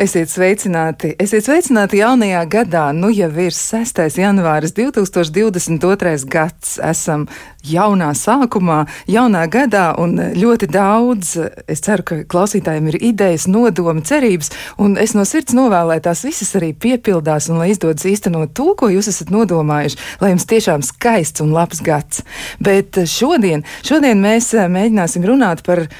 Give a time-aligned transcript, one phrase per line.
[0.00, 1.10] Esiet sveicināti!
[1.20, 2.86] Esiet sveicināti jaunajā gadā.
[2.96, 3.98] Nu jau ir 6.
[4.16, 6.24] janvāris 2022.
[6.24, 6.78] gads.
[6.80, 7.26] Esam
[7.68, 8.78] jaunā sākumā,
[9.12, 11.34] jaunā gadā, un ļoti daudz.
[11.68, 14.48] Es ceru, ka klausītājiem ir idejas, nodomi, cerības,
[14.80, 18.70] un es no sirds novēlu, lai tās visas arī piepildās un lai izdodas īstenot to,
[18.80, 22.24] ko jūs esat nodomājuši, lai jums tiešām skaists un labs gads.
[22.56, 25.90] Bet šodien, šodien mēs mēģināsim runāt par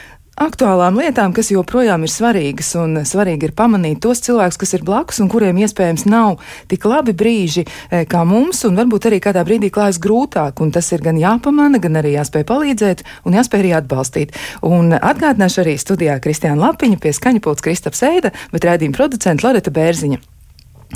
[0.41, 2.73] aktuālām lietām, kas joprojām ir svarīgas.
[2.81, 6.41] Un svarīgi ir pamanīt tos cilvēkus, kas ir blakus un kuriem iespējams nav
[6.71, 10.65] tik labi brīži e, kā mums, un varbūt arī kādā brīdī klājas grūtāk.
[10.65, 14.37] Un tas ir gan jāpamana, gan arī jāspēj palīdzēt un jāspēj arī atbalstīt.
[14.67, 19.75] Un atgādināšu arī studijā Kristiāna Lapiņa pie skaņa pults Kristaps Eida, bet rādījuma producenta Loreta
[19.75, 20.40] Bērziņa.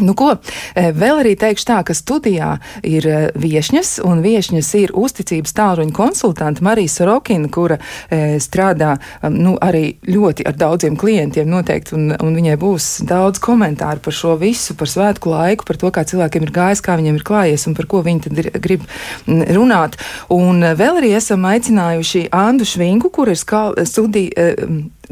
[0.03, 0.33] Nu, ko,
[0.75, 5.95] e, vēl arī teikšu tā, ka studijā ir e, viesņas, un viesņas ir uzticības tālruņa
[5.95, 8.97] konsultante Marija Sorokina, kura e, strādā
[9.31, 14.35] nu, arī ļoti ar daudziem klientiem noteikti, un, un viņai būs daudz komentāru par šo
[14.41, 17.79] visu, par svētku laiku, par to, kā cilvēkiem ir gājis, kā viņiem ir klājies un
[17.79, 18.89] par ko viņi tad ir, grib
[19.29, 20.01] runāt.
[20.35, 24.51] Un e, vēl arī esam aicinājuši Andu Švinku, kur ir studija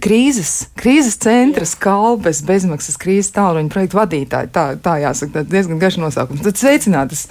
[0.02, 4.52] krīzes, krīzes centra skalbes bezmaksas krīzes tālruņa projektu vadītāji.
[4.54, 6.44] Tā, tā jāsaka, diezgan garš nosaukums.
[6.46, 7.26] Tad sveicinātas!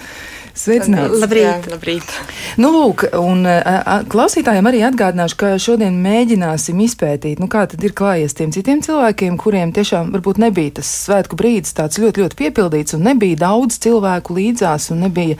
[0.52, 1.16] Sveicināts!
[1.22, 1.46] Labrīt!
[1.46, 2.14] Jā, labrīt.
[2.60, 7.94] Nu, lūk, un a, klausītājiem arī atgādināšu, ka šodien mēģināsim izpētīt, nu, kā tad ir
[7.96, 12.98] klājies tiem citiem cilvēkiem, kuriem tiešām varbūt nebija tas svētku brīdis tāds ļoti, ļoti piepildīts,
[12.98, 15.38] un nebija daudz cilvēku līdzās, un nebija,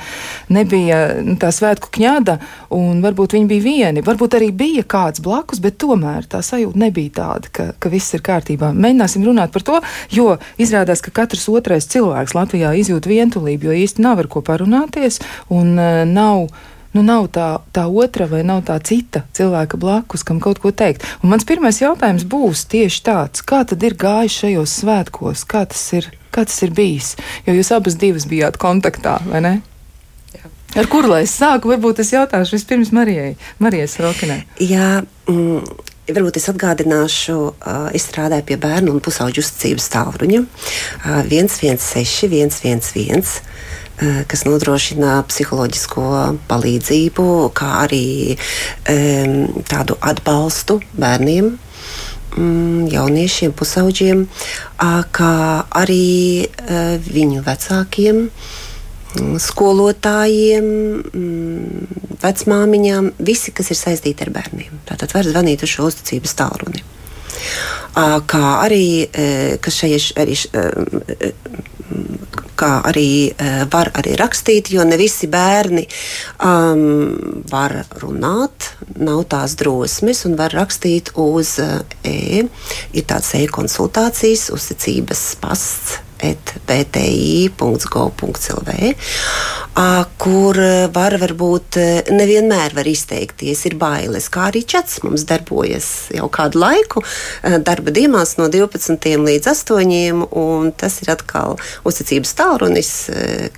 [0.54, 2.38] nebija nu, tā svētku kņada,
[2.80, 7.18] un varbūt viņi bija vieni, varbūt arī bija kāds blakus, bet tomēr tā sajūta nebija
[7.20, 8.72] tāda, ka, ka viss ir kārtībā.
[8.72, 9.82] Mēģināsim runāt par to,
[10.16, 15.01] jo izrādās, ka katrs otrais cilvēks Latvijā izjūt vientulību, jo īsti nav ar ko parunāties
[15.02, 15.20] darboties,
[15.50, 16.50] un uh, nav
[16.92, 21.06] nu, nav tā, tā otra vai nav tā cita cilvēka blakus, kam kaut ko teikt.
[21.24, 25.86] Un mans pirmais jautājums būs tieši tāds, kā tad ir gājis šajos svētkos, kā tas
[25.96, 27.16] ir, kā tas ir bijis?
[27.48, 29.54] Jo jūs abas divas bijāt kontaktā, vai ne?
[30.36, 30.52] Jā.
[30.84, 31.72] Ar kuru lai es sāku?
[31.72, 34.42] Varbūt es jautāšu vispirms Marijai, Marijai Srokinai.
[34.60, 37.36] Jā, mm, Varbūt es atgādināšu,
[37.96, 43.38] es strādāju pie bērnu un pusauģu uzticības tālruņa uh, 116, 111.
[44.02, 46.04] Eh, kas nodrošina psiholoģisko
[46.50, 48.38] palīdzību, kā arī
[49.70, 51.52] tādu atbalstu bērniem.
[52.32, 54.24] Mm, jauniešiem, pusauģiem,
[55.12, 55.34] kā
[55.76, 58.22] arī uh, viņu vecākiem,
[59.20, 60.70] mm, skolotājiem,
[61.12, 64.80] mm, vecmāmiņām, visi, kas ir saistīti ar bērniem.
[64.88, 66.86] Tātad var zvanīt uz šo uzticības tālruni.
[67.92, 69.10] Kā arī,
[69.60, 70.38] ka šeit arī
[72.62, 75.88] kā arī uh, var arī rakstīt, jo ne visi bērni
[76.46, 82.46] um, var runāt, nav tās drosmes un var rakstīt uz e.
[82.92, 87.90] Ir tāds e-konsultācijas, uzticības pasts bti.gov.lv,
[90.22, 90.60] kur
[90.94, 91.78] var varbūt
[92.12, 97.04] nevienmēr var izteikties, ir bailes, kā arī čats mums darbojas jau kādu laiku,
[97.66, 102.92] darba dienās no 12 līdz 8, un tas ir atkal uzticības tālrunis,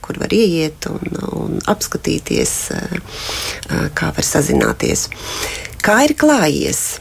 [0.03, 1.01] kur var ieiet un,
[1.33, 2.51] un apskatīties,
[3.97, 5.09] kā var sazināties.
[5.83, 6.99] Kā ir klājies?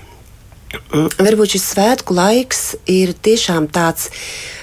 [0.92, 4.61] Varbūt šis svētku laiks ir tiešām tāds Eh,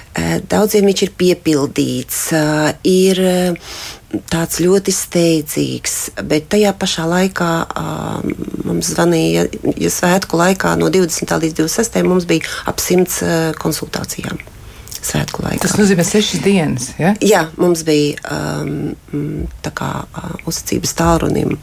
[0.50, 3.72] daudziem viņš ir piepildīts, eh, ir eh,
[4.30, 7.50] tāds ļoti steidzīgs, bet tajā pašā laikā
[8.66, 9.46] mums zvanīja,
[9.78, 11.30] ja svētku laikā no 20.
[11.44, 12.02] līdz 26.
[12.02, 14.40] mums bija ap 100 konsultācijām.
[15.00, 15.62] Svētku laikā.
[15.62, 16.90] Tas nozīmē sešas dienas.
[16.98, 17.14] Ja?
[17.24, 21.54] Jā, mums bija um, tā kā uh, uzticības tālrunim.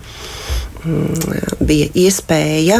[0.87, 2.77] Mm, bija iespēja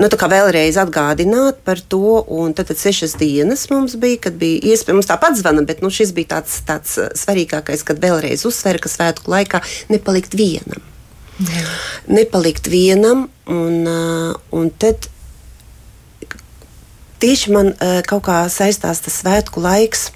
[0.00, 2.22] nu, vēlreiz atgādināt par to.
[2.56, 6.14] Tad, tad sešas dienas mums bija, kad bija iespēja, mums tāpat zvana, bet nu, šis
[6.16, 9.60] bija tāds, tāds uh, svarīgākais, kad vēlreiz uzsver, ka svētku laikā
[9.92, 10.80] nepalikt vienam.
[11.40, 11.66] Jā.
[12.08, 15.10] Nepalikt vienam, un, uh, un tad
[17.20, 20.08] tieši man uh, kaut kā saistās tas svētku laiks,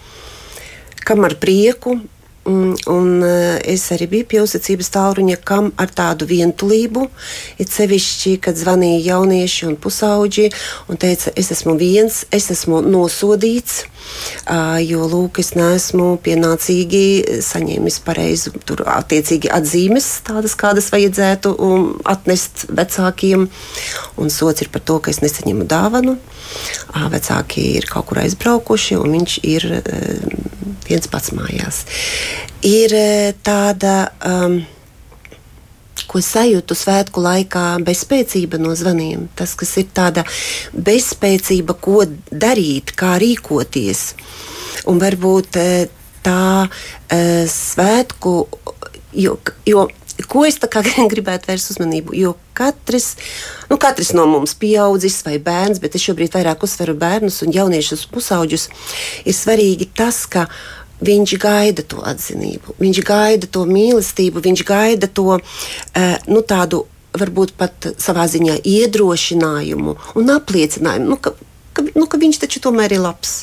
[1.04, 1.98] kam ar prieku
[2.46, 7.06] un eh, es arī biju uzticības tālruņa, kam ar tādu vientulību,
[7.62, 10.50] it sevišķi, kad zvanīja jaunieši un pusauģi
[10.92, 13.84] un teica, es esmu viens, es esmu nosodīts,
[14.84, 22.66] jo, lūk, es neesmu pienācīgi saņēmis pareizi, tur attiecīgi atzīmes, tādas, kādas vajadzētu um, atnest
[22.68, 23.48] vecākiem,
[24.20, 26.18] un sots ir par to, ka es nesaņemu dāvanu.
[27.10, 29.70] Vecāki ir kaut kur aizbraukuši, un viņš ir
[30.88, 31.84] viens pats mājās.
[32.64, 32.96] Ir
[33.44, 33.98] tāda.
[34.24, 34.62] Um,
[36.10, 39.26] ko sajūtu svētku laikā, bezspēcība no zvaniem.
[39.34, 40.22] Tas, kas ir tāda
[40.74, 44.04] bezspēcība, ko darīt, kā rīkoties.
[44.90, 45.88] Un varbūt eh,
[46.24, 48.34] tā uh, svētku,
[49.18, 49.88] jo, jo
[50.30, 50.60] ko es
[51.14, 52.14] gribētu vērst uzmanību.
[52.18, 53.14] Jo katrs,
[53.70, 58.06] nu, katrs no mums, pieaudzis vai bērns, bet es šobrīd vairāk uzsveru bērnus un jauniešus
[58.14, 58.68] pusauģus,
[59.26, 60.46] ir svarīgi tas, ka
[61.04, 65.40] viņš gaida to atzinību, viņš gaida to mīlestību, viņš gaida to uh,
[66.30, 66.86] nu, tādu.
[67.14, 71.30] Varbūt pat savā ziņā iedrošinājumu un apliecinājumu, nu, ka,
[71.70, 73.36] ka, nu, ka viņš taču tomēr ir labs.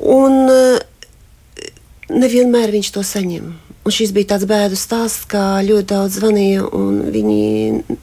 [0.00, 0.78] Un uh,
[2.08, 3.52] nevienmēr viņš to saņem.
[3.88, 7.44] Un šis bija tāds bēdu stāsts, ka ļoti daudz zvanīja, un viņi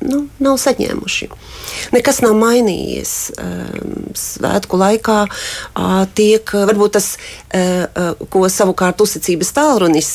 [0.10, 1.28] nu, nav saņēmuši.
[1.94, 3.12] Nekas nav mainījies.
[3.38, 5.20] Ehm, svētku laikā
[6.18, 7.12] tiek varbūt tas,
[8.34, 10.10] ko savukārt uzticības tālrunis,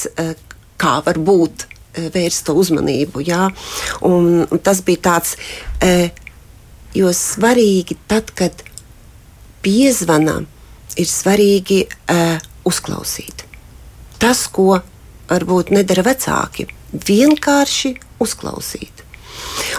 [0.81, 1.69] kā var būt
[2.17, 3.23] vērst to uzmanību.
[3.31, 3.47] Jā?
[4.11, 5.37] Un tas bija tāds,
[6.99, 8.67] jo svarīgi tad, kad
[9.63, 10.41] piezvana,
[10.99, 11.85] ir svarīgi
[12.67, 13.47] uzklausīt
[14.21, 14.81] tas, ko
[15.31, 16.67] varbūt nedara vecāki.
[16.93, 19.05] Vienkārši uzklausīt.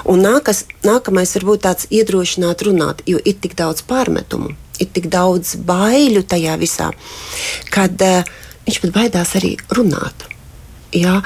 [0.10, 5.10] Un nākas, nākamais var būt tāds iedrošināt runāt, jo ir tik daudz pārmetumu, ir tik
[5.12, 6.90] daudz baiļu tajā visā,
[7.74, 8.26] kad uh,
[8.66, 10.28] viņš pat baidās arī runāt.
[10.92, 11.22] Jā,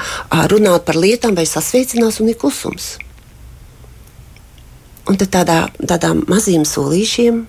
[0.52, 2.96] runāt par lietām, vai sasveicinās, un ir klusums.
[5.10, 7.44] Un tad tādā, tādām maziem solīšiem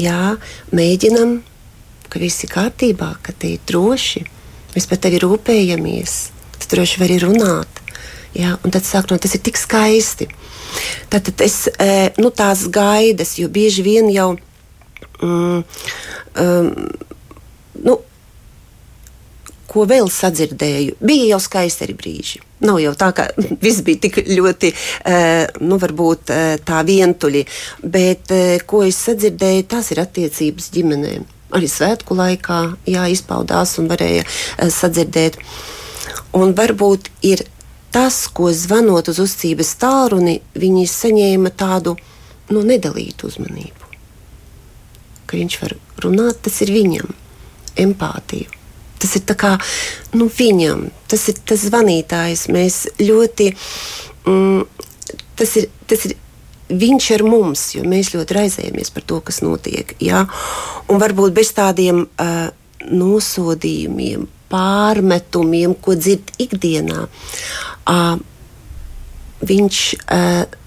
[0.00, 0.36] jā,
[0.72, 1.38] mēģinam,
[2.08, 4.24] ka viss ir kārtībā, ka te ir droši
[4.74, 6.14] Mēs par tevi rūpējamies,
[6.58, 7.82] tu droši vari runāt.
[8.34, 8.56] Ja?
[8.66, 10.26] Un tad sāk no tas ir tik skaisti.
[11.12, 14.32] Tad, tad es e, nu, tās gaidas, jo bieži vien jau.
[15.22, 15.62] Mm,
[16.42, 16.72] um,
[17.86, 17.94] nu,
[19.70, 22.42] ko vēl sadzirdēju, bija jau skaisti arī brīži.
[22.66, 23.28] Nav jau tā, ka
[23.64, 27.46] viss bija tik ļoti, uh, nu, varbūt uh, tā vientuļi,
[27.94, 28.34] bet
[28.66, 32.60] ko es sadzirdēju, tās ir attiecības ģimenēm arī svētku laikā
[32.90, 35.38] jā, izpaudās un varēja uh, sadzirdēt.
[36.34, 37.44] Un varbūt ir
[37.94, 41.94] tas, ko zvanot uz uzcības tālruni, viņi saņēma tādu
[42.50, 43.92] nu, nedalītu uzmanību.
[45.30, 47.14] Ka viņš var runāt, tas ir viņam,
[47.86, 48.50] empātija.
[48.98, 49.52] Tas ir kā,
[50.16, 52.46] nu, viņam, tas ir tas zvanītājs.
[52.54, 53.50] Mēs ļoti,
[54.26, 54.86] mm,
[55.38, 56.16] tas ir, tas ir
[56.68, 59.94] viņš ir mums, jo mēs ļoti raizējamies par to, kas notiek.
[60.02, 60.24] Ja?
[60.88, 62.48] Un varbūt bez tādiem uh,
[62.84, 68.14] nosodījumiem, pārmetumiem, ko dzird ikdienā, uh,
[69.44, 70.60] viņš uh,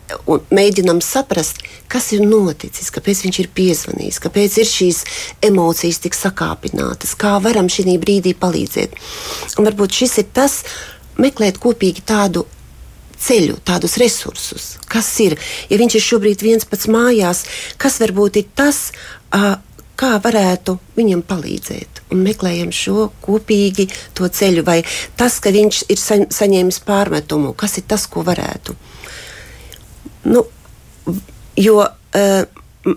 [0.54, 1.62] mēģinam saprast,
[1.92, 5.02] kas ir noticis, kāpēc viņš ir piezvanījis, kāpēc ir šīs
[5.44, 8.96] emocijas tik sakāpinātas, kā varam šī brīdī palīdzēt.
[9.58, 10.62] Un varbūt šis ir tas,
[11.20, 12.46] meklēt kopīgi tādu
[13.22, 14.76] ceļu, tādus resursus.
[14.90, 15.38] Kas ir?
[15.72, 17.46] Ja viņš ir šobrīd viens pats mājās,
[17.82, 18.88] kas varbūt ir tas,
[19.98, 22.04] kā varētu viņam palīdzēt.
[22.14, 24.82] Un meklējam šo kopīgi to ceļu, vai
[25.20, 28.78] tas, ka viņš ir sa saņēmis pārmetumu, kas ir tas, ko varētu.
[30.28, 30.46] Nu,
[31.58, 31.82] jo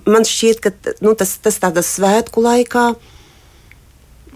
[0.07, 3.20] man šķiet, ka nu, tas, tas tādā svētku laikā Mm,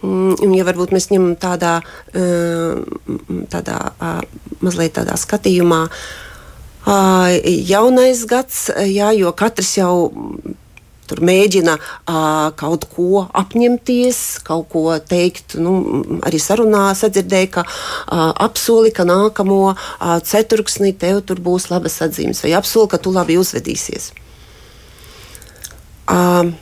[0.04, 1.78] un, ja varbūt mēs ņemam tādā,
[2.14, 3.78] mm, tādā
[4.64, 5.86] mazliet tādā skatījumā,
[6.84, 9.94] jaunais gads, jā, jo katrs jau
[11.08, 15.56] tur mēģina uh, kaut ko apņemties, kaut ko teikt.
[15.60, 15.76] Nu,
[16.24, 19.78] arī sarunā sadzirdēju, ka uh, apsoli, ka nākamo uh,
[20.24, 24.12] ceturksnī tev tur būs labas atzīmes, vai apsoli, ka tu labi uzvedīsies.
[26.04, 26.52] Uh,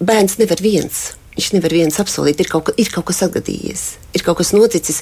[0.00, 1.12] bērns nevar viens.
[1.38, 3.82] Viņš nevar viens apsolīt, ir kaut, ka, ir kaut kas atgadījies,
[4.16, 4.98] ir kaut kas noticis.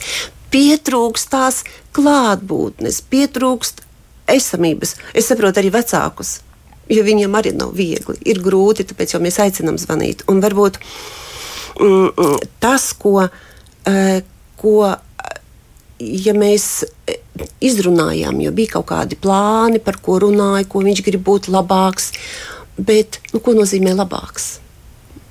[0.53, 1.63] Pietrūkst tās
[1.97, 3.81] klātbūtnes, pietrūkst
[4.29, 4.97] esamības.
[5.17, 6.41] Es saprotu arī vecākus,
[6.93, 8.19] jo viņiem arī nav viegli.
[8.29, 10.27] Ir grūti, tāpēc jau mēs aicinām zvanīt.
[10.29, 10.77] Un varbūt
[11.81, 14.19] mm, mm tas, ko, uh,
[14.61, 14.77] ko
[16.01, 16.85] ja mēs
[17.65, 22.13] izrunājām, jo bija kaut kādi plāni, par ko runāja, ko viņš grib būt labāks,
[22.77, 24.57] bet nu, ko nozīmē labāks?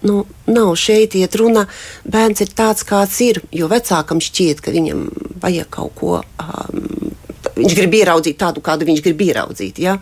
[0.03, 1.65] Nu, nav šeit iet runa.
[2.03, 3.41] Bērns ir tāds, kāds ir.
[3.55, 5.07] Jo vecākam šķiet, ka viņam
[5.43, 6.15] vajag kaut ko.
[6.41, 7.13] Um,
[7.55, 9.79] viņš grib ieraudzīt tādu, kādu viņš grib ieraudzīt.
[9.83, 9.97] Ja?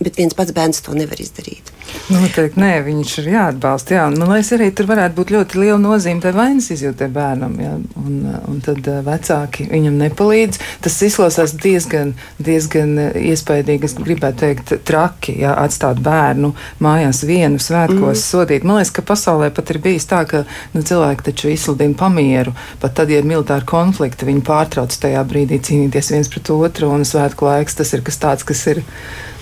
[0.00, 1.72] Bet viens pats bērns to nevar izdarīt.
[2.10, 3.94] Noteikti, nē, viņš ir jāatbalsta.
[3.94, 4.06] Jā.
[4.10, 7.54] Man liekas, arī tur varētu būt ļoti liela nozīme tai vainas izjūtē bērnam.
[7.62, 7.74] Jā.
[8.00, 8.16] Un,
[8.50, 10.58] un tad vecāki viņam nepalīdz.
[10.82, 18.16] Tas izklausās diezgan, diezgan iespaidīgi, es gribētu teikt, traki, jā, atstāt bērnu mājās vienu svētkos
[18.16, 18.24] mm.
[18.24, 18.66] sodīt.
[18.66, 20.44] Man liekas, ka pasaulē pat ir bijis tā, ka
[20.74, 22.56] nu, cilvēki taču izsludina pamieru.
[22.82, 27.06] Pat tad, ja ir militāri konflikti, viņi pārtrauc tajā brīdī cīnīties viens pret otru, un
[27.06, 28.82] svētku laiks tas ir kas tāds, kas ir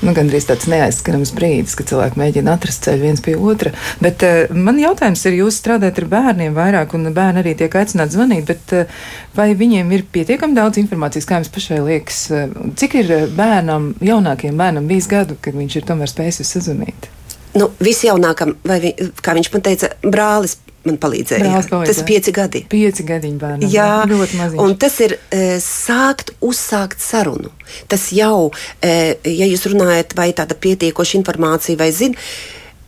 [0.04, 3.72] nu, gandrīz tāds neaizskarams brīdis, kad cilvēki mēģina atrast ceļu viens pie otra.
[4.02, 8.16] Bet uh, man jautājums ir, jūs strādājat ar bērniem vairāk, un bērni arī tiek aicināti
[8.16, 9.02] zvanīt, bet uh,
[9.36, 14.58] vai viņiem ir pietiekami daudz informācijas, kā jums pašai liekas, uh, cik ir bērnam, jaunākiem
[14.58, 17.10] bērnam bijis gadu, kad viņš ir tomēr spējis sazvanīt?
[17.58, 21.62] Nu, Visjaunākam, vai vi, kā viņš man teica, brālis man palīdzēja.
[21.70, 22.62] Tas ir pieci gadi.
[22.70, 23.72] Pieci gadiņi bērnam.
[23.72, 24.62] Jā, ļoti maziņš.
[24.64, 27.52] Un tas ir e, sākt uzsākt sarunu.
[27.90, 28.50] Tas jau,
[28.84, 32.28] e, ja jūs runājat, vai tāda pietiekoša informācija vai zina.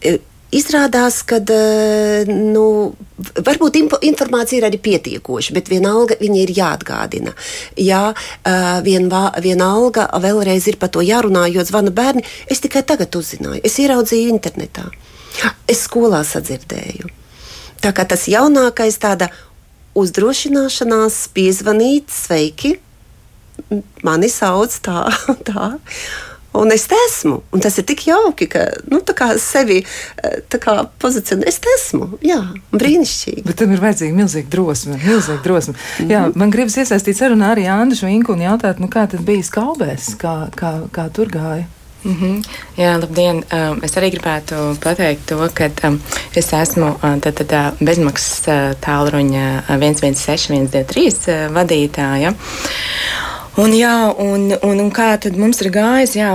[0.01, 0.19] E,
[0.51, 1.37] Izrādās, ka
[2.27, 2.63] nu,
[3.47, 7.37] varbūt informācija ir arī pietiekoša, bet vienalga viņa ir jāatgādina.
[7.79, 8.01] Jā,
[8.83, 12.27] vienvā, vienalga vēlreiz ir par to jārunā, jo zvana bērni.
[12.51, 14.89] Es tikai tagad uzzināju, es ieraudzīju internetā,
[15.71, 17.20] es skolā sadzirdēju.
[17.81, 19.31] Tā kā tas jaunākais, tāda
[19.99, 22.75] uzdrošināšanās, piezvanīt, sveiki,
[24.07, 25.07] mani sauc tā,
[25.49, 25.71] tā.
[26.51, 27.45] Un es esmu.
[27.55, 28.99] Un tas ir tik jauki, ka nu,
[29.39, 29.85] sevi
[30.99, 31.47] pozicionēt.
[31.47, 32.09] Es esmu.
[32.27, 32.41] Jā,
[32.75, 33.45] brīnišķīgi.
[33.47, 34.99] Bet tam ir vajadzīga milzīga drosme.
[35.05, 35.77] Milzīga drosme.
[36.11, 40.17] Jā, man gribas iesaistīt sarunā arī Andru Švinku un jautāt, nu, kā tad bija skalbēs,
[40.19, 41.69] kā, kā, kā tur gāja.
[42.05, 42.45] Mm -hmm.
[42.77, 43.45] Jā, labdien!
[43.53, 46.01] Um, es arī gribētu pateikt to, ka um,
[46.35, 48.49] es esmu tad, tad, bezmaksas
[48.81, 52.35] tālruņa 116, 123 vadītāja.
[53.59, 53.93] Un, jā,
[54.23, 56.13] un, un, un kā tad mums ir gājis?
[56.15, 56.29] Jā,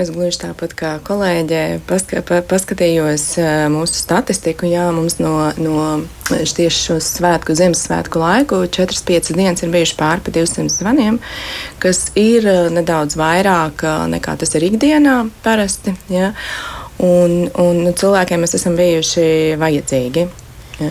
[0.00, 3.26] es gluži tāpat kā kolēģe paska, pa, paskatījos
[3.72, 4.64] mūsu statistiku.
[4.70, 5.82] Jā, mums no, no
[6.30, 11.20] tieši šo svētku, Ziemassvētku laiku 4-5 dienas ir bijuši pāri pa 200 zvaniem,
[11.82, 13.84] kas ir nedaudz vairāk
[14.16, 15.92] nekā tas ir ikdienā parasti.
[16.12, 16.32] Jā.
[17.04, 19.28] Un, un cilvēkiem mēs esam bijuši
[19.60, 20.28] vajadzīgi.
[20.76, 20.90] Ja.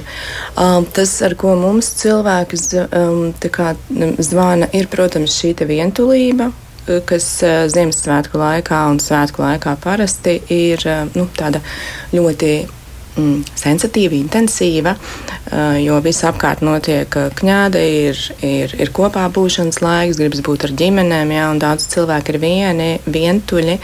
[0.58, 2.58] Um, tas, ar ko mums cilvēki
[2.98, 3.74] um, kā,
[4.18, 10.82] zvana, ir, protams, šī vientulība, uh, kas uh, Ziemassvētku laikā un Svētku laikā parasti ir
[10.89, 11.27] uh, nu,
[12.15, 19.84] ļoti mm, sensitīva, intensīva, uh, jo viss apkārt notiek kņāda, ir, ir, ir kopā būšanas
[19.86, 23.77] laiks, gribas būt ar ģimenēm, ja, un daudz cilvēku ir vieni, vientuļi.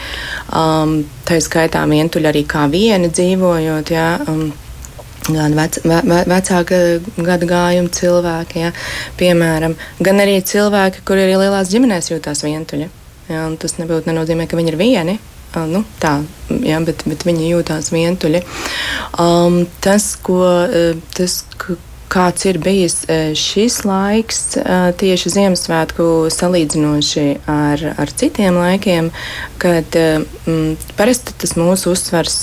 [0.50, 3.94] Um, tā ir skaitā vientuļi arī kā vieni dzīvojot.
[3.94, 4.50] Ja, um,
[5.28, 6.00] gan vec, ve,
[6.30, 6.78] vecāka
[7.16, 8.72] gada gājuma cilvēki, ja,
[9.20, 12.88] piemēram, gan arī cilvēki, kuri arī lielās ģimenēs jūtas vientuļi.
[13.30, 15.20] Ja, tas nebūtu nenozīmē, ka viņi ir vieni.
[15.52, 16.14] Nu, tā,
[16.64, 18.40] ja, bet, bet viņi jūtas vientuļi.
[19.20, 21.42] Um, tas, ko, uh, tas,
[22.12, 24.64] kāds ir bijis e, šis laiks e,
[25.00, 29.08] tieši Ziemassvētku salīdzinoši ar, ar citiem laikiem,
[29.62, 30.04] kad e,
[30.50, 32.38] m, parasti tas mūsu uzsvars,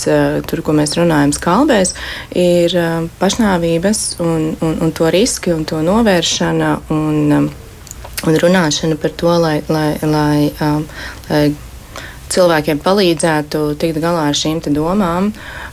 [0.49, 1.93] tur, ko mēs runājam, skalbēs,
[2.38, 2.75] ir
[3.21, 7.49] pašnāvības un, un, un to riski un to novēršana un,
[8.25, 10.49] un runāšana par to, lai, lai, lai,
[11.29, 11.47] lai
[12.29, 15.29] cilvēkiem palīdzētu tikt galā ar šīm domām.
[15.33, 15.68] Uh,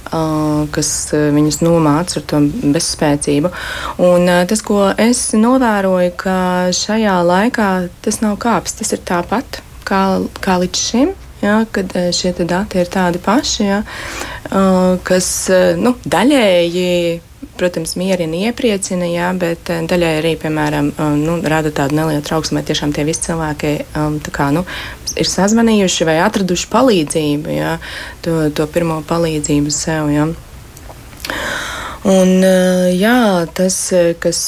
[0.75, 2.41] kas viņus nomāca ar to
[2.75, 3.53] bezspēcību.
[4.07, 6.39] Un tas, ko es novēroju, ka
[6.77, 7.71] šajā laikā
[8.05, 10.03] tas nav kāps, tas ir tāpat kā,
[10.41, 11.15] kā līdz šim.
[11.43, 13.83] Ja, kad šie dati ir tādi paši, ja,
[15.05, 15.29] kas
[15.77, 16.87] nu, daļēji
[17.59, 22.95] protams, mierina, iepriecina, jā, bet daļai arī, piemēram, nu, rada tādu nelielu trauksmu, vai tiešām
[22.97, 24.67] tie visi cilvēki um, kā, nu,
[25.17, 27.77] ir sazvanījuši vai atraduši palīdzību, jā,
[28.25, 30.13] to, to pirmo palīdzību sev.
[30.15, 30.29] Jā.
[32.07, 33.77] Un, eh, jā, tas,
[34.23, 34.41] kas,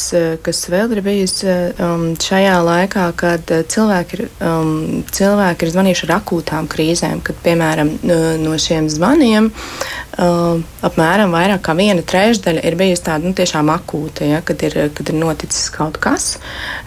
[0.46, 6.12] kas vēl ir bijis um, šajā laikā, kad cilvēki ir, um, cilvēki ir zvanījuši ar
[6.20, 7.90] akūtām krīzēm, kad, piemēram,
[8.44, 9.50] no šiem zvaniem
[10.18, 14.76] uh, apmēram vairāk kā viena trešdaļa ir bijusi tāda nu, tiešām akūta, ja, kad, ir,
[14.94, 16.36] kad ir noticis kaut kas,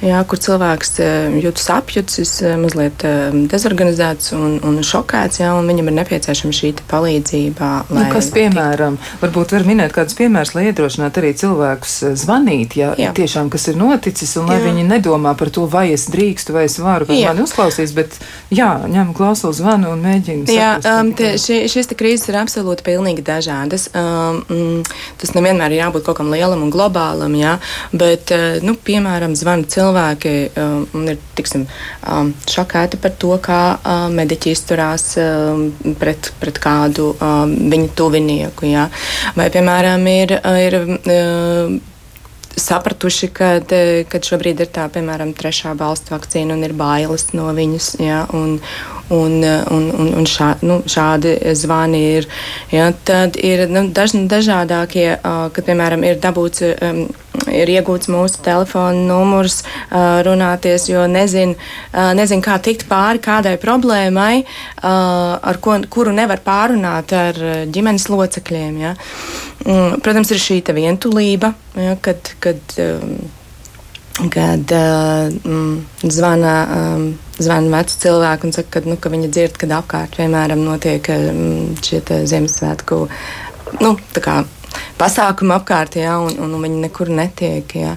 [0.03, 3.05] ja, kur cilvēks uh, jūtas apjucis, uh, mazliet
[3.51, 7.71] dezorganizēts un, un šokēts, ja, un viņam ir nepieciešama šī palīdzība.
[7.91, 13.11] Nu, kas, piemēram, varbūt var minēt kādus piemērus, lai iedrošinātu arī cilvēkus zvanīt, ja jā.
[13.17, 14.67] tiešām kas ir noticis, un lai jā.
[14.69, 18.17] viņi nedomā par to, vai es drīkstu, vai es varu, vai mani uzklausīs, bet
[18.53, 20.47] jā, ņem klausulu zvanu un mēģina.
[20.51, 23.89] Jā, um, te, šī, šis krīzes ir absolūti pilnīgi pilnīgi dažādas.
[23.93, 24.83] Um,
[25.17, 27.59] tas nevienmēr ir jābūt kaut kam lielam un globālam, jā,
[27.93, 28.31] bet,
[28.63, 31.67] nu, piemēram, zvana cilvēki um, un ir, tiksim,
[32.07, 38.67] um, šokēti par to, kā uh, mediķi izturās um, pret, pret kādu um, viņu tuvinieku,
[38.71, 38.89] jā.
[39.35, 41.90] Vai, piemēram, ir, ir uh,
[42.59, 47.93] sapratuši, ka šobrīd ir tā, piemēram, trešā balstu vakcīna un ir bailes no viņas.
[48.01, 48.57] Ja, un,
[49.11, 52.29] un, un, un, un šā, nu, šādi zvani ir.
[52.73, 56.65] Ja, tad ir nu, daž, dažādākie, kad, piemēram, ir dabūts.
[56.81, 57.05] Um,
[57.51, 59.61] ir iegūts mūsu telefona numurs,
[60.27, 61.55] runāties, jo nezinu,
[62.17, 64.43] nezin, kā tikt pāri kādai problēmai,
[64.83, 67.39] ar ko, kuru nevar pārunāt ar
[67.71, 68.81] ģimenes locekļiem.
[68.83, 68.95] Ja.
[69.61, 72.61] Mm, protams, ir šī vientulība, ja, kad, kad,
[74.33, 75.75] kad mm,
[76.09, 76.55] zvana,
[77.37, 81.11] zvana veci cilvēki un saka, ka, nu, ka viņi dzird, kad apkārt, piemēram, notiek
[81.85, 82.01] šie
[82.31, 83.03] Ziemassvētku.
[83.81, 83.95] Nu,
[84.99, 87.75] pasākumu apkārt, jā, un, un viņi nekur netiek.
[87.77, 87.95] Jā,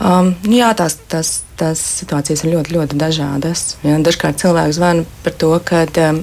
[0.00, 3.66] um, nu jā tās, tās, tās situācijas ir ļoti, ļoti dažādas.
[3.84, 3.98] Jā.
[4.04, 6.22] Dažkārt cilvēki zvana par to, ka, um,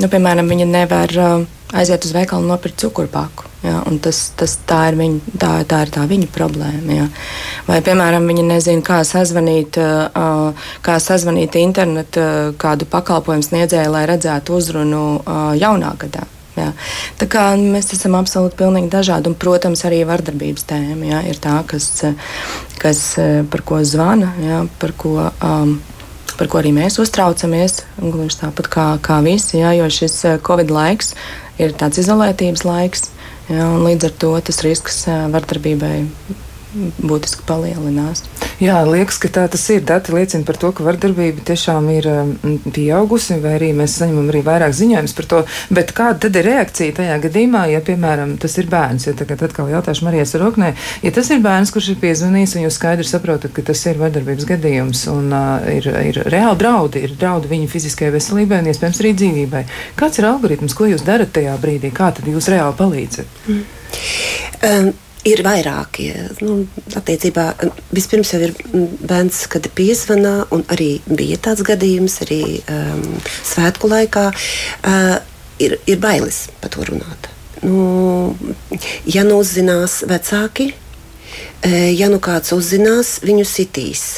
[0.00, 3.46] nu, piemēram, viņi nevar um, aiziet uz veikalu un nopirkt cukurpaku.
[3.60, 6.94] Jā, tas, tas, tā, ir viņa, tā, tā ir tā viņa problēma.
[6.96, 7.06] Jā.
[7.66, 14.06] Vai, piemēram, viņi nezina, kā sazvanīt, uh, kā sazvanīt internetu uh, kādu pakalpojumu sniedzēju, lai
[14.08, 16.24] redzētu uzrunu uh, jaunā gadā.
[16.56, 16.70] Jā.
[17.20, 21.60] Tā kā mēs esam absolūti pilnīgi dažādi, un, protams, arī vardarbības tēma jā, ir tā,
[21.68, 21.92] kas,
[22.80, 23.04] kas
[23.52, 25.16] par ko zvana, jā, par ko.
[25.44, 25.78] Um,
[26.40, 30.14] par ko arī mēs uztraucamies, gluži tāpat kā, kā visi, jā, jo šis
[30.46, 31.12] Covid laiks
[31.60, 33.08] ir tāds izolētības laiks,
[33.48, 35.96] jā, un līdz ar to tas risks vardarbībai
[36.74, 38.22] būtiski palielinās.
[38.60, 39.80] Jā, liekas, ka tā tas ir.
[39.88, 44.42] Dati liecina par to, ka vardarbība tiešām ir um, pieaugusi, vai arī mēs saņemam arī
[44.46, 45.40] vairāk ziņojumus par to.
[45.72, 49.08] Bet kāda tad ir reakcija tajā gadījumā, ja, piemēram, tas ir bērns?
[49.08, 52.78] Ja tagad atkal jautāšu Marijas Roknē, ja tas ir bērns, kurš ir piezvanījis un jūs
[52.78, 57.50] skaidri saprotat, ka tas ir vardarbības gadījums un uh, ir, ir reāli draudi, ir draudi
[57.50, 59.66] viņa fiziskajai veselībai un iespējams arī dzīvībai.
[59.98, 61.94] Kāds ir algoritms, ko jūs darat tajā brīdī?
[61.96, 63.38] Kā tad jūs reāli palīdzat?
[63.48, 63.62] Mm.
[64.60, 64.98] Um.
[65.28, 66.06] Ir vairāki.
[66.40, 66.62] Nu,
[66.96, 67.50] attiecībā,
[67.92, 68.54] vispirms jau ir
[69.04, 73.02] bērns, kad piezvanā, un arī bija tāds gadījums arī um,
[73.44, 74.30] svētku laikā.
[74.80, 75.18] Uh,
[75.60, 77.28] ir, ir bailes par to runāt.
[77.60, 78.32] Nu,
[79.04, 84.08] ja nu uzzinās vecāki, uh, ja nu kāds uzzinās, viņu sitīs.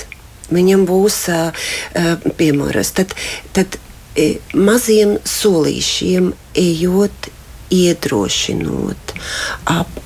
[0.55, 1.51] Viņam būs uh,
[1.99, 2.95] uh, piemērs.
[3.01, 3.19] Tad,
[3.59, 6.31] tad uh, maziem solīšiem
[6.62, 7.33] ejot
[7.73, 9.15] iedrošinot,
[9.73, 10.03] ap,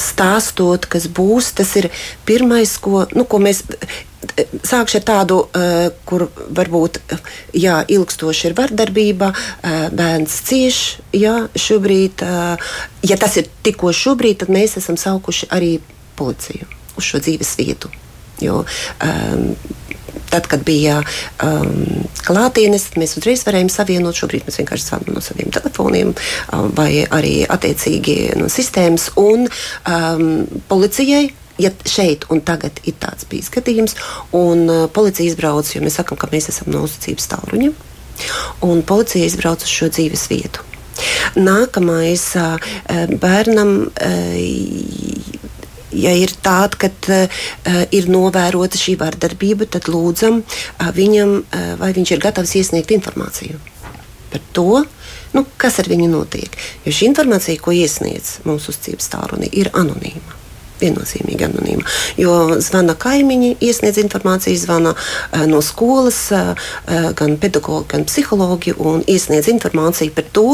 [0.00, 1.52] stāstot, kas būs.
[1.58, 1.90] Tas ir
[2.28, 3.64] pirmais, ko, nu, ko mēs.
[4.62, 5.36] Sākšu ar tādu,
[6.06, 7.00] kur varbūt
[7.58, 9.32] jā, ilgstoši ir vardarbība,
[9.98, 10.78] bērns cieš.
[11.12, 12.22] Jā, šobrīd,
[13.02, 15.72] ja tas ir tikko šobrīd, tad mēs esam saukuši arī
[16.16, 17.90] policiju uz šo dzīves vietu.
[18.42, 18.62] Jo,
[19.02, 19.52] um,
[20.30, 21.00] tad, kad bija
[21.44, 24.18] um, klātienes, mēs uzreiz varējām savienot.
[24.18, 30.26] Šobrīd mēs vienkārši zvanām no saviem telefoniem um, vai arī attiecīgi no sistēmas un um,
[30.70, 33.96] policijai ja šeit un tagad ir tāds bijis gadījums,
[34.36, 37.72] un uh, policija izbrauc, jo mēs sakām, ka mēs esam no uzticības tālruņa,
[38.66, 40.64] un policija izbrauc uz šo dzīves vietu.
[41.36, 42.72] Nākamais uh,
[43.20, 45.42] bērnam uh,
[45.92, 47.42] ja ir tāda, ka uh,
[47.94, 53.60] ir novērota šī vardarbība, tad lūdzam uh, viņam, uh, vai viņš ir gatavs iesniegt informāciju
[54.32, 54.84] par to,
[55.36, 56.54] nu, kas ar viņu notiek.
[56.86, 60.40] Jo šī informācija, ko iesniedz mūsu uzticības tālruni, ir anonīma
[60.82, 61.84] viennozīmīgi anonīma.
[62.18, 64.94] Jo zvana kaimiņi, iesniedz informāciju, zvana
[65.46, 66.24] no skolas,
[67.18, 70.48] gan pedagogi, gan psihologi un iesniedz informāciju par to,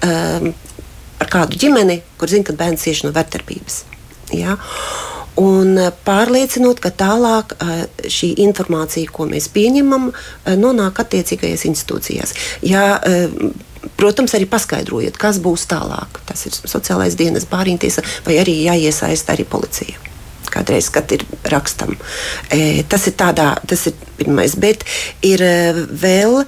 [0.00, 3.84] par kādu ģimeni, kur zina, ka bērns cieši no vērtības.
[4.36, 4.58] Ja?
[5.38, 12.36] Un eh, pārliecinot, ka tālāk eh, šī informācija, ko mēs pieņemam, eh, nonāk attiecīgajās institūcijās.
[12.66, 12.98] Ja,
[13.98, 16.18] Protams, arī paskaidrojot, kas būs tālāk.
[16.26, 19.94] Tas ir sociālais dienas, bāriņtiesa, vai arī jāiesaista arī policija.
[20.50, 21.94] Kādreiz, kad ir rakstam.
[22.50, 24.82] E, tas ir tādā, tas ir pirmais, bet
[25.22, 25.44] ir
[26.02, 26.40] vēl,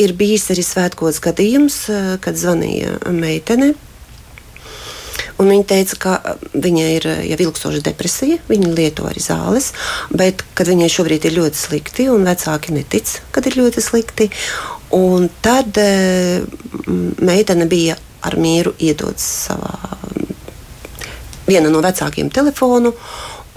[0.00, 1.78] ir bijis arī svētkos gadījums,
[2.24, 3.74] kad zvanīja meitene
[5.38, 9.72] Un viņa teica, ka uh, viņai ir uh, jau ilgstoša depresija, viņa lieto arī zāles,
[10.14, 14.30] bet viņai šobrīd ir ļoti slikti, un vecāki netic, kad ir ļoti slikti,
[14.96, 16.44] un tad uh,
[17.24, 19.74] meitene bija ar mieru iedodas savā
[21.44, 22.94] viena no vecākiem telefonu.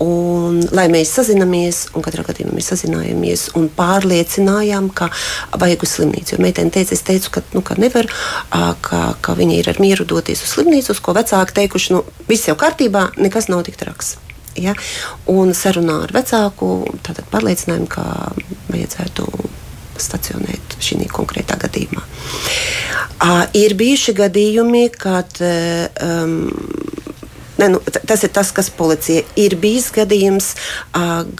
[0.03, 5.09] Un, lai mēs sazināmies, un katrā gadījumā mēs sazinājāmies un pārliecinājām, ka
[5.57, 6.35] vajag uz slimnīcu.
[6.35, 8.09] Jo meitene teica, es teicu, ka, nu, ka nevar,
[8.85, 12.45] ka, ka viņa ir ar mieru doties uz slimnīcu, uz ko vecāki teikuši, nu, viss
[12.49, 14.15] jau kārtībā, nekas nav tik traks.
[14.57, 14.77] Ja?
[15.33, 16.71] Un sarunā ar vecāku
[17.33, 18.05] pārliecinājumu, ka
[18.69, 19.25] vajadzētu
[19.97, 22.03] stacionēt šī konkrētā gadījumā.
[23.17, 26.51] Uh, ir bijuši gadījumi, kad um,
[27.57, 30.51] Ne, nu, tas ir tas, kas policija ir bijis gadījums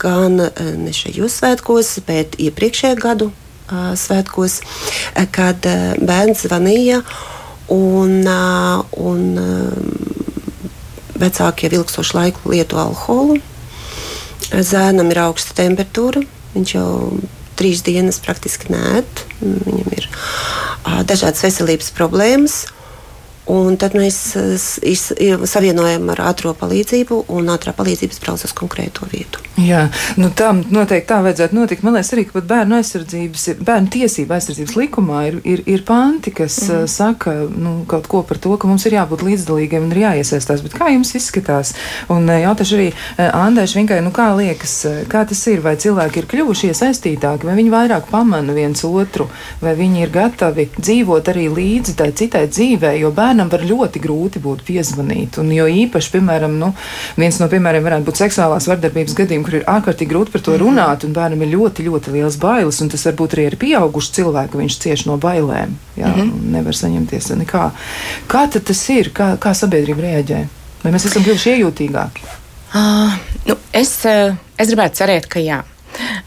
[0.02, 3.32] gan ne šajos svētkos, bet iepriekšējā gadu
[4.00, 4.62] svētkos,
[5.36, 5.68] kad
[6.00, 7.02] bērns zvanīja
[7.74, 8.24] un,
[8.98, 9.24] un
[11.20, 13.42] vecāki jau ilgstošu laiku lieto alkoholu.
[14.48, 16.24] Zēnam ir augsta temperatūra.
[16.54, 16.90] Viņš jau
[17.60, 19.04] trīs dienas praktiski nē,
[19.42, 20.10] viņam ir
[21.10, 22.62] dažādas veselības problēmas.
[23.48, 29.40] Un tad mēs eh, savienojam ar ātrā palīdzību, un ātrā palīdzība brauc uz konkrēto vietu.
[29.58, 29.88] Jā,
[30.20, 31.86] nu tā noteikti tā vajadzētu notikt.
[31.86, 36.84] Man liekas, arī bērnu aizsardzības, bērnu tiesība aizsardzības likumā ir, ir, ir panti, kas mm.
[36.84, 40.62] uh, saka nu, kaut ko par to, ka mums ir jābūt līdzdalīgiem un ir jāiesaistās.
[40.66, 41.74] Bet kā jums izskatās?
[42.14, 44.76] Un jautāšu arī Andai Švinkai, nu kā liekas,
[45.10, 45.64] kā tas ir?
[45.64, 49.30] Vai cilvēki ir kļuvuši iesaistītāki, vai viņi vairāk pamana viens otru,
[49.64, 54.02] vai viņi ir gatavi dzīvot arī līdzi tai citai dzīvē, jo bērni bērnam var ļoti
[54.02, 55.38] grūti būt piezvanīt.
[55.38, 56.72] Un, jo īpaši, piemēram, nu,
[57.18, 60.64] viens no piemēriem varētu būt seksuālās vardarbības gadījumi, kur ir ārkārtīgi grūti par to mhm.
[60.64, 62.82] runāt, un bērnam ir ļoti, ļoti liels bailes.
[62.92, 65.78] Tas var būt arī ar pieaugušu cilvēku, viņš cieš no bailēm.
[65.98, 66.52] Jā, mm -hmm.
[66.56, 67.72] Nevar saņemties nekā.
[68.28, 69.12] Kā tas ir?
[69.14, 70.48] Kā, kā sabiedrība reaģē?
[70.84, 72.22] Vai mēs esam kļuvuši iejūtīgāki?
[72.74, 73.14] Uh,
[73.46, 75.64] nu, es, uh, es gribētu cerēt, ka jā.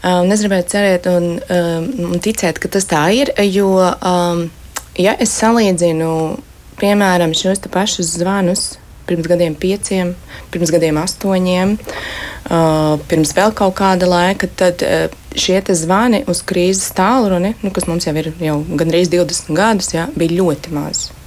[0.03, 4.49] Um, es gribētu cerēt un, um, un ticēt, ka tas tā ir, jo, um,
[4.97, 6.37] ja es salīdzinu
[6.81, 8.71] piemēram, šos pašus zvanus
[9.09, 10.13] pirms gadiem pieciem,
[10.53, 16.93] pirms gadiem astoņiem, uh, pirms vēl kaut kāda laika, tad uh, šie zvani uz krīzes
[16.97, 21.20] tālruni, nu, kas mums jau ir jau gandrīz 20 gadus, jā, bija ļoti mazi.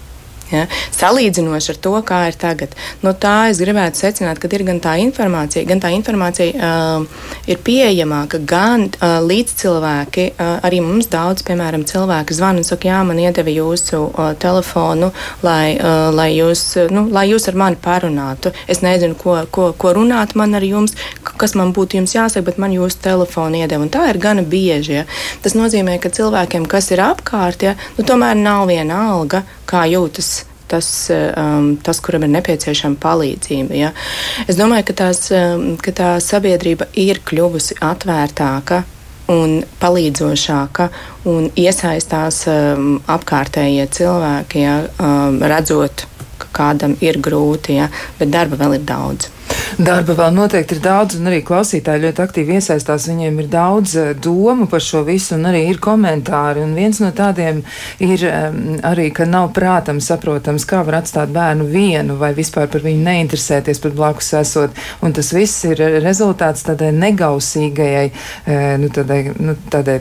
[0.53, 0.67] Ja?
[0.95, 2.75] Salīdzinoši ar to, kā ir tagad.
[3.05, 7.61] No tā es gribētu secināt, ka ir gan tā informācija, gan tā informācija uh, ir
[7.65, 10.27] pieejamāka, gan uh, līdzcilvēki.
[10.35, 15.11] Uh, arī mums daudz, piemēram, cilvēki zvana un saka, jā, man iedeva jūsu uh, telefonu,
[15.47, 18.53] lai, uh, lai, jūs, nu, lai jūs ar mani parunātu.
[18.71, 20.97] Es nezinu, ko, ko, ko runāt man ar jums,
[21.41, 23.85] kas man būtu jums jāsaka, bet man jūsu telefonu iedeva.
[23.85, 25.01] Un tā ir gana bieži.
[25.01, 25.09] Ja?
[25.45, 30.45] Tas nozīmē, ka cilvēkiem, kas ir apkārt, ja, nu, tomēr nav viena alga, kā jūtas
[30.69, 33.77] tas, um, tas, kuram ir nepieciešama palīdzība.
[33.77, 33.93] Ja?
[34.49, 38.83] Es domāju, ka, tās, um, ka tā sabiedrība ir kļuvusi atvērtāka
[39.33, 40.89] un palīdzošāka
[41.31, 46.07] un iesaistās um, apkārtējie cilvēki, ja, um, redzot,
[46.41, 49.31] ka kādam ir grūti, ja, bet darba vēl ir daudz.
[49.75, 53.09] Darba vēl noteikti ir daudz, un arī klausītāji ļoti aktīvi iesaistās.
[53.11, 56.63] Viņiem ir daudz eh, domu par šo visu, un arī ir komentāri.
[56.63, 57.63] Un viens no tādiem
[58.05, 62.85] ir um, arī, ka nav prātam saprotams, kā var atstāt bērnu vienu vai vispār par
[62.87, 64.79] viņu neinteresēties pat blakus esot.
[65.03, 68.07] Un tas viss ir rezultāts tādai negausīgajai,
[68.47, 69.99] e, nu, tādai, nu, tādai,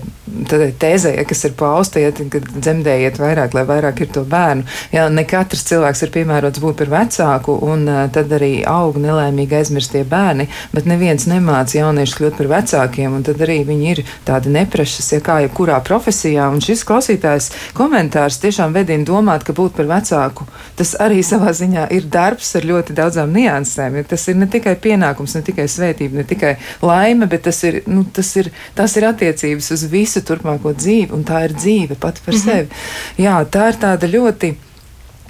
[0.49, 4.67] tādai tēzē, kas ir paustiet, kad dzemdējiet vairāk, lai vairāk ir to bērnu.
[4.93, 9.01] Jā, ne katrs cilvēks ir piemērots būt par vecāku, un uh, tad arī aug
[9.33, 14.01] nelaimīgi aizmirstie bērni, bet neviens nemāca jauniešus kļūt par vecākiem, un tad arī viņi ir
[14.25, 16.49] tādi neprešas, ja kā jebkurā profesijā.
[16.53, 21.89] Un šis klausītājs komentārs tiešām vedina domāt, ka būt par vecāku, tas arī savā ziņā
[21.95, 24.01] ir darbs ar ļoti daudzām niansēm.
[24.07, 28.05] Tas ir ne tikai pienākums, ne tikai svētība, ne tikai laime, bet tas ir, nu,
[28.05, 32.33] tas ir, tas ir attiecības uz visu turpmāko dzīvi, un tā ir dzīve pati par
[32.33, 32.45] mm -hmm.
[32.45, 33.23] sevi.
[33.25, 34.55] Jā, tā ir tāda ļoti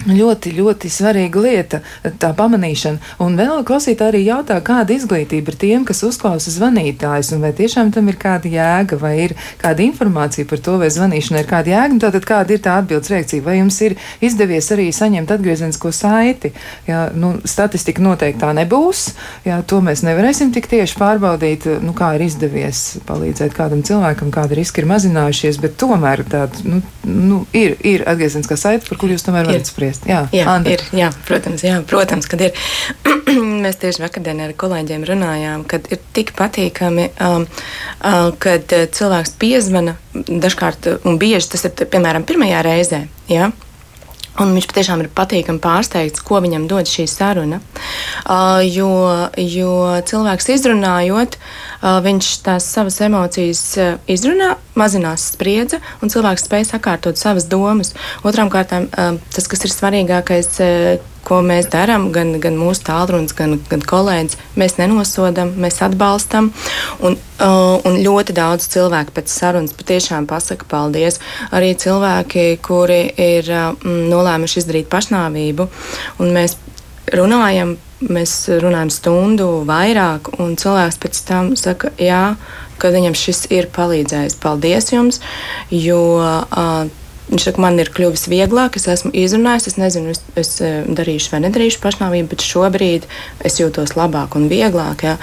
[0.04, 1.78] Ļoti, ļoti svarīga lieta,
[2.20, 3.14] tā pamanīšana.
[3.24, 7.88] Un vēl klausītāji arī jautā, kāda izglītība ir tiem, kas uzklausa zvanītājus, un vai tiešām
[7.94, 11.96] tam ir kāda jēga, vai ir kāda informācija par to, vai zvanīšana ir kāda jēga,
[11.96, 16.52] un tātad kāda ir tā atbildes reakcija, vai jums ir izdevies arī saņemt atgriezenisko saiti.
[16.90, 19.06] Jā, nu, statistika noteikti tā nebūs,
[19.48, 24.60] jā, to mēs nevarēsim tik tieši pārbaudīt, nu, kā ir izdevies palīdzēt kādam cilvēkam, kāda
[24.60, 29.24] riska ir mazinājušies, bet tomēr tāda, nu, nu, ir, ir atgriezeniskā saita, par kur jūs
[29.24, 30.08] tomēr varat spriest apspriest.
[30.08, 30.74] Jā, jā, Andra.
[30.74, 32.54] ir, jā protams, jā, protams, kad ir.
[33.64, 39.34] Mēs tieši vakardienā ar kolēģiem runājām, kad ir tik patīkami, um, uh, kad uh, cilvēks
[39.40, 43.04] piezvana dažkārt, un bieži tas ir piemēram pirmajā reizē.
[43.30, 43.50] Ja?
[44.42, 47.60] Un viņš patiešām ir patīkami pārsteigts, ko viņam dod šī saruna.
[48.24, 48.90] Uh, jo,
[49.38, 49.74] jo
[50.10, 57.20] cilvēks izrunājot, uh, viņš tās savas emocijas uh, izrunā, mazinās spriedze, un cilvēks spēj sakārtot
[57.20, 57.94] savas domas.
[58.26, 63.34] Otrām kārtām, uh, tas, kas ir svarīgākais, uh, ko mēs darām, gan, gan mūsu tālrunis,
[63.36, 66.50] gan, gan kolēģis, mēs nenosodam, mēs atbalstam.
[67.04, 71.20] Un, uh, un ļoti daudz cilvēku pēc sarunas patiešām pasaka paldies.
[71.54, 75.68] Arī cilvēki, kuri ir uh, nolēmuši izdarīt pašnāvību,
[76.20, 76.58] un mēs
[77.14, 77.78] runājam.
[78.04, 82.34] Mēs runājam stundu vairāk, un cilvēks pēc tam saka, jā,
[82.76, 84.36] ka viņam šis ir palīdzējis.
[84.42, 85.22] Paldies jums,
[85.72, 86.90] jo uh,
[87.24, 91.32] Viņš saka, man ir kļuvis vieglāk, es esmu izrunājis, es nezinu, es, es eh, darīšu
[91.32, 93.06] vai nedarīšu pašnāvību, bet šobrīd
[93.48, 95.06] es jūtos labāk un vieglāk.
[95.06, 95.14] Ja?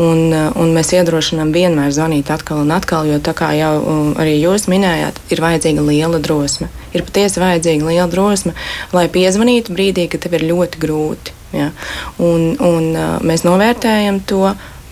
[0.00, 4.08] Un, eh, un mēs iedrošinām vienmēr zvanīt atkal un atkal, jo tā kā jau um,
[4.16, 6.70] arī jūs minējāt, ir vajadzīga liela drosme.
[6.96, 8.56] Ir patiesi vajadzīga liela drosme,
[8.96, 11.36] lai piezvanītu brīdī, kad tev ir ļoti grūti.
[11.52, 11.74] Ja?
[12.16, 14.46] Un, un uh, mēs novērtējam to.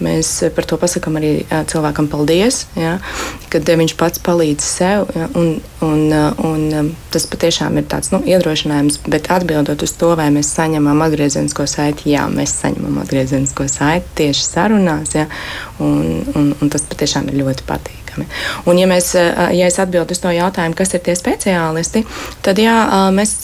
[0.04, 1.32] Mēs par to pasakām arī
[1.70, 2.96] cilvēkam paldies, ja,
[3.50, 5.08] kad viņš pats palīdz sev.
[5.16, 6.04] Ja, un, un,
[6.46, 11.66] un tas patiešām ir tāds nu, iedrošinājums, bet atbildot uz to, vai mēs saņemam atgriezenisko
[11.70, 15.26] saiti, jā, mēs saņemam atgriezenisko saiti tieši sarunās, ja,
[15.82, 18.30] un, un, un tas patiešām ir ļoti patīkami.
[18.70, 22.06] Un, ja, mēs, ja es atbildu uz to jautājumu, kas ir tie speciālisti,
[22.46, 22.78] tad jā,
[23.14, 23.38] mēs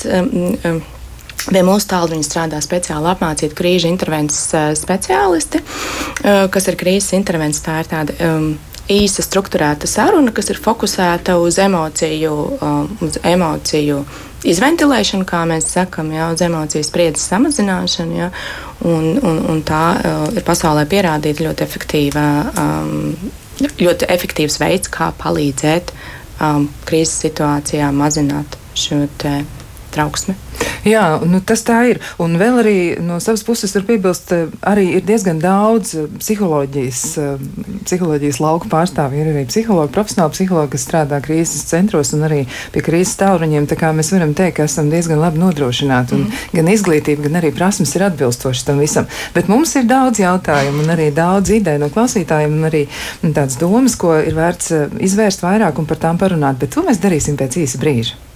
[1.45, 7.65] Pie mūsu tālruņa strādā speciāli apmācīti krīžu intervences uh, speciālisti, uh, kas ir krīzes intervences.
[7.67, 8.47] Tā ir tāda um,
[8.89, 12.33] īsa struktūrēta saruna, kas ir fokusēta uz emociju,
[12.65, 14.03] um, uz emociju
[14.45, 18.19] izventilēšanu, kā mēs sakām, ja, uz emociju spriedzes samazināšanu.
[18.19, 18.31] Ja,
[18.85, 22.29] un, un, un tā uh, ir pasaulē pierādīta ļoti efektīva.
[22.57, 25.93] Um, Ļoti efektīvs veids, kā palīdzēt
[26.43, 29.05] um, krīzes situācijā mazināt šo
[29.95, 30.37] trauksmi.
[30.85, 32.01] Jā, nu, tas tā ir.
[32.21, 37.01] Un vēl arī no savas puses var piebilst, eh, arī ir diezgan daudz eh, psiholoģijas,
[37.23, 37.45] eh,
[37.87, 39.23] psiholoģijas lauku pārstāvju.
[39.23, 42.43] Ir arī psihologi, profesionāli psihologi, kas strādā krīzes centros un arī
[42.75, 43.69] pie krīzes tālruņiem.
[43.71, 46.21] Tā kā mēs varam teikt, ka esam diezgan labi nodrošināti.
[46.21, 46.43] Mm.
[46.53, 49.09] gan izglītība, gan arī prasmes ir atbilstošas tam visam.
[49.35, 52.85] Bet mums ir daudz jautājumu un arī daudz ideju no klausītājiem un arī
[53.25, 56.61] tādas domas, ko ir vērts izvērst vairāk un par tām parunāt.
[56.61, 58.34] Bet to mēs darīsim pēc īsa brīža.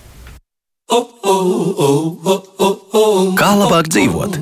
[3.39, 4.39] Kā labāk dzīvot?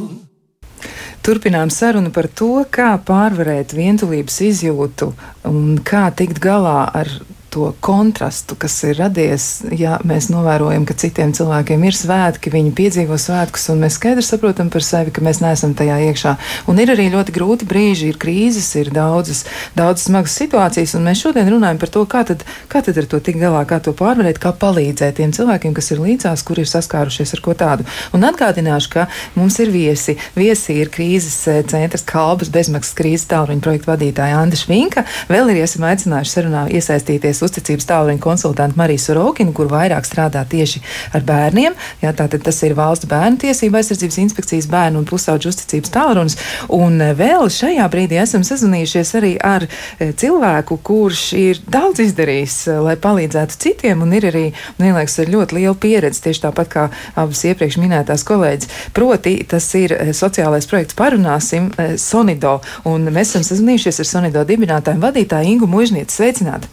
[1.27, 5.09] Turpinām sarunu par to, kā pārvarēt vientulības izjūtu
[5.51, 7.11] un kā tikt galā ar
[7.57, 13.17] to kontrastu, kas ir radies, ja mēs novērojam, ka citiem cilvēkiem ir svētki, viņi piedzīvo
[13.21, 16.35] svētkus, un mēs skaidri saprotam par sevi, ka mēs neesam tajā iekšā.
[16.69, 19.47] Un ir arī ļoti grūti brīži, ir krīzes, ir daudzas,
[19.79, 23.23] daudzas smagas situācijas, un mēs šodien runājam par to, kā tad, kā tad ar to
[23.25, 27.33] tikt galā, kā to pārvarēt, kā palīdzēt tiem cilvēkiem, kas ir līdzās, kuri ir saskārušies
[27.39, 27.89] ar ko tādu.
[28.13, 29.07] Un atgādināšu, ka
[29.39, 30.19] mums ir viesi.
[30.37, 35.07] Viesi ir krīzes eh, centrs Kalbas bezmaksas krīzes tālruņa projektu vadītāja Anda Švinka.
[35.33, 40.83] Vēl ir esam aicinājuši sarunā iesaistīties uzticības tālruņa konsultantu Mariju Sorokinu, kur vairāk strādā tieši
[41.17, 41.77] ar bērniem.
[42.03, 46.39] Jā, tātad tas ir valsts bērnu tiesība aizsardzības inspekcijas bērnu un pusauģu uzticības tālrunis.
[46.77, 52.59] Un eh, vēl šajā brīdī esam sazvanījušies arī ar eh, cilvēku, kurš ir daudz izdarījis,
[52.71, 54.47] eh, lai palīdzētu citiem, un ir arī,
[54.79, 58.73] man liekas, ļoti liela pieredze, tieši tāpat kā abas iepriekš minētās kolēģis.
[58.97, 65.57] Proti, tas ir sociālais projekts Parunāsim Sonido, un mēs esam sazvanījušies ar Sonido dibinātāju vadītāju
[65.57, 66.13] Ingu Mužnieku.
[66.13, 66.73] Sveicināti!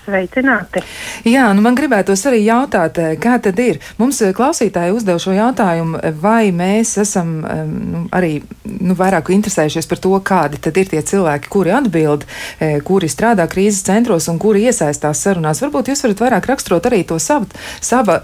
[0.00, 0.80] Sveicināti!
[1.28, 3.80] Jā, nu man gribētos arī jautāt, eh, kā tad ir?
[4.00, 10.00] Mums eh, klausītāji uzdev šo jautājumu, vai mēs esam nu, arī nu, vairāk interesējušies par
[10.00, 12.24] to, kādi tad ir tie cilvēki, kuri atbild,
[12.58, 15.60] eh, kuri strādā krīzes centros un kuri iesaistās sarunās.
[15.60, 18.20] Varbūt jūs varat vairāk raksturot arī to savu, sava,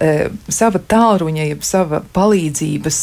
[0.49, 2.99] sava tālruņa, sava palīdzības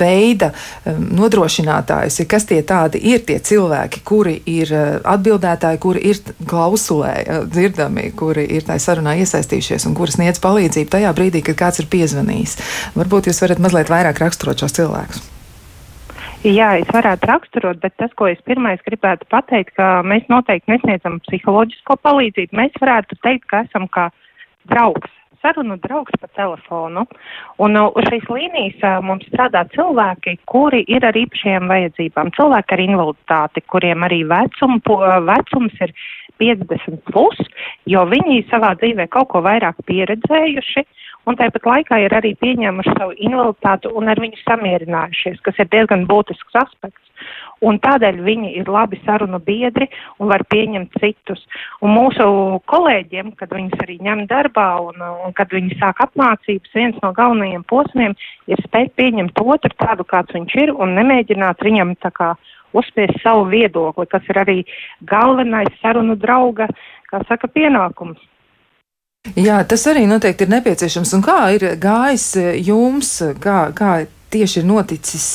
[0.00, 0.50] veida
[0.90, 2.18] nodrošinātājus.
[2.30, 7.14] Kas tie tādi ir tie cilvēki, kuri ir atbildētāji, kuri ir klausulē?
[7.70, 11.90] Dzirdami, kuri ir tajā sarunā iesaistījušies un kuri sniedz palīdzību tajā brīdī, kad kāds ir
[11.92, 12.56] piezvanījis.
[12.98, 15.22] Varbūt jūs varat mazliet vairāk raksturot šos cilvēkus.
[16.40, 21.18] Jā, es varētu raksturot, bet tas, ko es pirmais gribētu pateikt, ka mēs noteikti nesniedzam
[21.26, 22.56] psiholoģisko palīdzību.
[22.56, 24.08] Mēs varētu teikt, ka esam kā
[24.72, 25.12] draugs,
[25.44, 27.04] sarunu draugs pa telefonu.
[27.60, 32.76] Un uh, uz šīs līnijas uh, mums strādā cilvēki, kuri ir ar īpašajām vajadzībām, cilvēki
[32.76, 34.80] ar invaliditāti, kuriem arī vecum,
[35.28, 35.92] vecums ir
[36.40, 37.38] 50, plus,
[37.90, 40.86] jo viņi savā dzīvē kaut ko vairāk pieredzējuši
[41.28, 46.06] un tāpat laikā ir arī pieņēmuši savu invaliditāti un ar viņu samierinājušies, kas ir diezgan
[46.10, 47.06] būtisks aspekts.
[47.60, 51.42] Un tādēļ viņi ir labi sarunu biedri un var pieņemt citus.
[51.84, 52.24] Un mūsu
[52.72, 57.66] kolēģiem, kad viņus arī ņem darbā un, un kad viņi sāk apmācības, viens no galvenajiem
[57.68, 58.16] posmiem
[58.48, 62.32] ir spēt pieņemt otru tādu, kāds viņš ir un nemēģināt viņam tā kā
[62.76, 64.58] uzspiest savu viedokli, kas ir arī
[65.06, 66.68] galvenais sarunu drauga,
[67.10, 68.20] kā saka, pienākums.
[69.36, 71.12] Jā, tas arī noteikti ir nepieciešams.
[71.18, 72.30] Un kā ir gājis
[72.64, 73.90] jums, kā, kā
[74.32, 75.26] tieši ir noticis,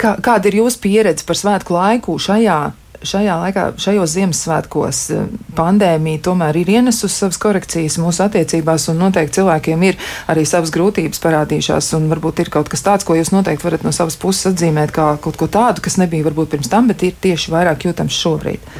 [0.00, 2.60] kā, kāda ir jūsu pieredze par svētku laiku šajā
[3.06, 5.24] šajā laikā, šajos Ziemassvētkos eh,
[5.56, 9.98] pandēmija tomēr ir ienesusi savas korekcijas mūsu attiecībās, un noteikti cilvēkiem ir
[10.30, 13.94] arī savas grūtības parādījušās, un varbūt ir kaut kas tāds, ko jūs noteikti varat no
[13.96, 17.54] savas puses atzīmēt kā kaut ko tādu, kas nebija varbūt pirms tam, bet ir tieši
[17.54, 18.72] vairāk jūtams šobrīd.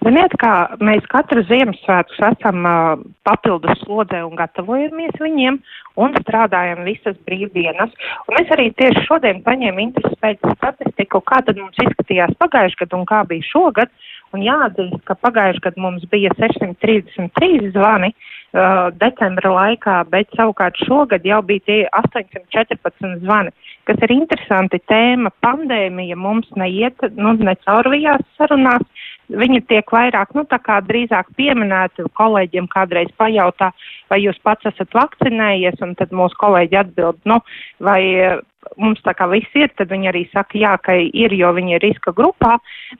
[0.00, 5.58] Ziniet, kā mēs katru Ziemassvētkus esam uh, papildus slodzē un gatavojamies viņiem
[6.00, 7.92] un strādājam visas brīvdienas.
[8.30, 13.00] Un es arī tieši šodien paņēmu interesi pēc statistiku, kā tad mums izskatījās pagājuši gadu
[13.02, 13.92] un kā bija šogad.
[14.32, 21.28] Un jāatzīst, ka pagājuši gadu mums bija 633 zvani uh, decembra laikā, bet savukārt šogad
[21.28, 23.52] jau bija tie 814 zvani,
[23.90, 25.34] kas ir interesanti tēma.
[25.44, 28.86] Pandēmija mums neiet, nu, necaurvijās sarunās,
[29.30, 33.70] Viņi tiek vairāk, nu, tā kā drīzāk pieminēti kolēģiem kādreiz pajautā,
[34.10, 37.38] vai jūs pats esat vakcinējies, un tad mūsu kolēģi atbild, nu,
[37.78, 38.40] vai eh,
[38.80, 41.84] mums tā kā viss ir, tad viņi arī saka, jā, ka ir, jo viņi ir
[41.86, 42.56] riska grupā,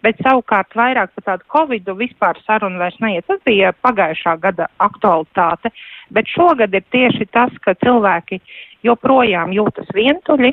[0.06, 3.26] bet savukārt vairāk par tādu covidu vispār sarunu vairs neiet.
[3.26, 5.74] Tas bija pagājušā gada aktualitāte,
[6.14, 8.40] bet šogad ir tieši tas, ka cilvēki
[8.86, 10.52] joprojām jūtas vientuļi,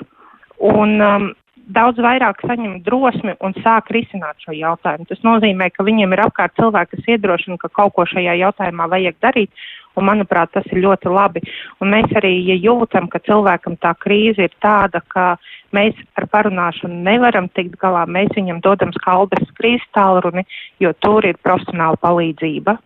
[0.73, 1.33] un um,
[1.73, 5.07] daudz vairāk saņem drosmi un sāk risināt šo jautājumu.
[5.09, 9.19] Tas nozīmē, ka viņiem ir apkārt cilvēki, kas iedrošina, ka kaut ko šajā jautājumā vajag
[9.23, 11.43] darīt, un manuprāt, tas ir ļoti labi.
[11.81, 15.35] Un mēs arī, ja jūtam, ka cilvēkam tā krīze ir tāda, ka
[15.75, 20.45] mēs ar parunāšanu nevaram tikt galā, mēs viņam dodam skalbes krīzes tālruni,
[20.79, 22.77] jo tur ir profesionāla palīdzība.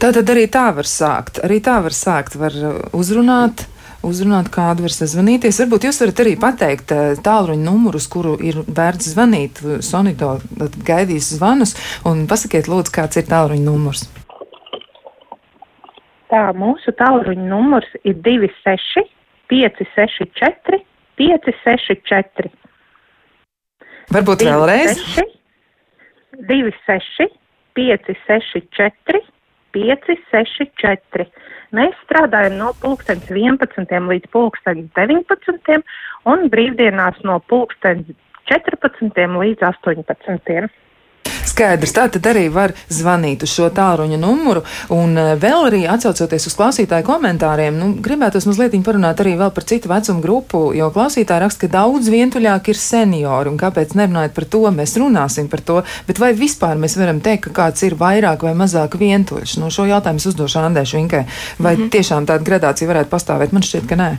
[0.00, 1.40] Tā tad arī tā var sākt.
[1.44, 2.54] Arī tā var sākt, var
[2.94, 3.66] uzrunāt
[4.06, 5.60] uzrunāt, kādu var sazvanīties.
[5.64, 9.62] Varbūt jūs varat arī pateikt eh, tālruņa numurus, kuru ir vērts zvanīt.
[9.84, 10.36] Sonito
[10.86, 11.74] gaidīs zvanus
[12.08, 14.06] un pasakiet, lūdzu, kāds ir tālruņa numurs.
[16.32, 19.06] Tā, mūsu tālruņa numurs ir 26
[19.52, 20.80] 564
[21.20, 22.50] 564.
[24.14, 24.98] Varbūt 26, vēlreiz?
[26.48, 27.30] 26
[27.74, 29.22] 564
[29.74, 31.28] 564.
[31.74, 35.82] Mēs strādājam no pulkstens 11 līdz pulkstens 19
[36.30, 38.12] un brīvdienās no pulkstens
[38.50, 40.68] 14 līdz 18.
[41.54, 44.64] Skaidrs, tā tad arī var zvanīt uz šo tālruņa numuru.
[44.94, 49.88] Un eh, vēl arī atsaucoties uz klausītāju komentāriem, nu, gribētos mazliet parunāt arī par citu
[49.92, 53.52] vecumu grupu, jo klausītāji raksta, ka daudz vientuļāk ir seniori.
[53.52, 55.76] Un kāpēc nerunājot par to, mēs runāsim par to.
[56.08, 59.58] Bet vai vispār mēs varam teikt, ka kāds ir vairāk vai mazāk vientuļš?
[59.62, 61.22] Nu, šo jautājumu es uzdošu Andēšu Vinkai.
[61.58, 61.92] Vai mm -hmm.
[61.94, 63.52] tiešām tāda gradācija varētu pastāvēt?
[63.52, 64.10] Man šķiet, ka nē.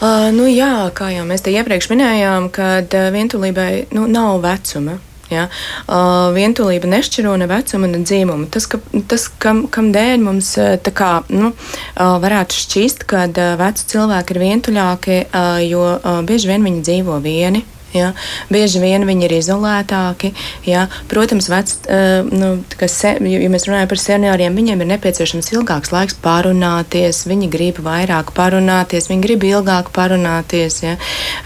[0.00, 4.98] Uh, nu jā, kā jau mēs te iepriekš minējām, kad uh, vientulībai nu, nav vecuma.
[5.30, 5.46] Ja?
[5.86, 8.48] Uh, vientulība nešķiro ne vecumu, ne dzīvumu.
[8.52, 10.52] Tas, ka, tas kam, kam dēļ mums
[10.94, 16.50] kā, nu, uh, varētu šķist, ka uh, veci cilvēki ir vientuļāki, uh, jo uh, bieži
[16.50, 17.64] vien viņi dzīvo vieni.
[17.96, 18.12] Ja?
[18.50, 20.32] Bieži vien viņi ir izolētāki.
[20.68, 20.86] Ja?
[21.10, 22.52] Protams, vec, uh, nu,
[22.86, 27.24] se, ja mēs runājam par senioriem, viņiem ir nepieciešams ilgāks laiks parunāties.
[27.30, 30.80] Viņi grib vairāk parunāties, viņi grib ilgāk parunāties.
[30.84, 30.96] Ja?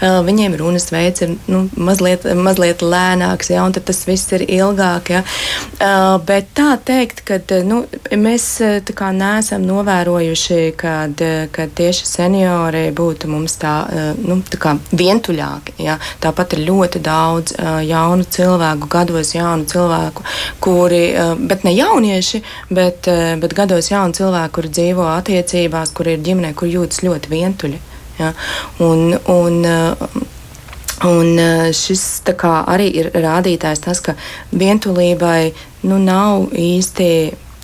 [0.01, 3.65] Uh, viņiem runas veids ir nu, mazliet, mazliet lēnāks, ja?
[3.65, 5.15] un tas viss ir ilgāk.
[5.15, 5.23] Ja?
[5.79, 8.47] Uh, bet tā teikt, ka nu, mēs
[8.93, 11.21] kā, neesam novērojuši, kad,
[11.55, 13.75] kad tieši seniori būtu mums tā,
[14.21, 15.77] nu, tā vientuļāki.
[15.85, 15.97] Ja?
[16.21, 17.53] Tā Tāpat ir ļoti daudz
[17.87, 20.25] jaunu cilvēku, gados jaunu cilvēku,
[20.59, 20.99] kuri,
[21.47, 22.41] bet ne jaunieši,
[22.75, 23.07] bet,
[23.39, 27.79] bet gados jaunu cilvēku, kuri dzīvo attiecībās, kuri ir ģimenē, kur jūtas ļoti vientuļi.
[28.19, 28.33] Ja?
[28.83, 29.61] Un, un,
[31.05, 31.35] Un
[31.75, 34.13] šis kā, arī ir rādītājs tas, ka
[34.55, 35.51] vientulībai
[35.91, 37.07] nu, nav īsti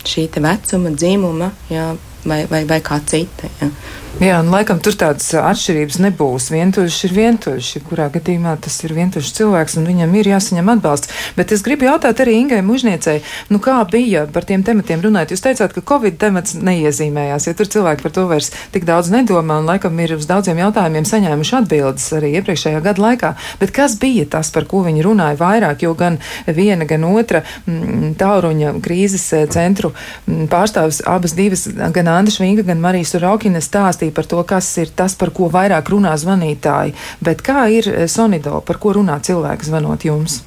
[0.03, 1.93] šī vecuma, dzimuma ja,
[2.27, 3.47] vai, vai, vai kā cita.
[3.61, 3.71] Ja.
[4.19, 6.49] Jā, un laikam tur tādas atšķirības nebūs.
[6.51, 11.13] Vientuļš ir vientuļš, kurā gadījumā tas ir vientuļš cilvēks, un viņam ir jāsaņem atbalsts.
[11.37, 15.31] Bet es gribu jautāt arī Ingai Mužniecei, nu kā bija par tiem tematiem runāt?
[15.31, 19.61] Jūs teicāt, ka Covid temats neiezīmējās, ja tur cilvēki par to vairs tik daudz nedomā,
[19.63, 23.31] un laikam ir uz daudziem jautājumiem saņēmuši atbildes arī iepriekšējā gada laikā.
[23.63, 27.79] Bet kas bija tas, par ko viņi runāja vairāk, jo gan viena, gan otra m,
[27.79, 33.63] mm, tāluņa krīzes centru m, mm, pārstāvis abas divas, gan Anda Švinga, gan Marijas Raukina
[33.63, 36.95] stāsta stāstīja par to, kas ir tas, par ko vairāk runā zvanītāji.
[37.21, 40.41] Bet kā ir eh, Sonido, par ko runā cilvēki zvanot jums?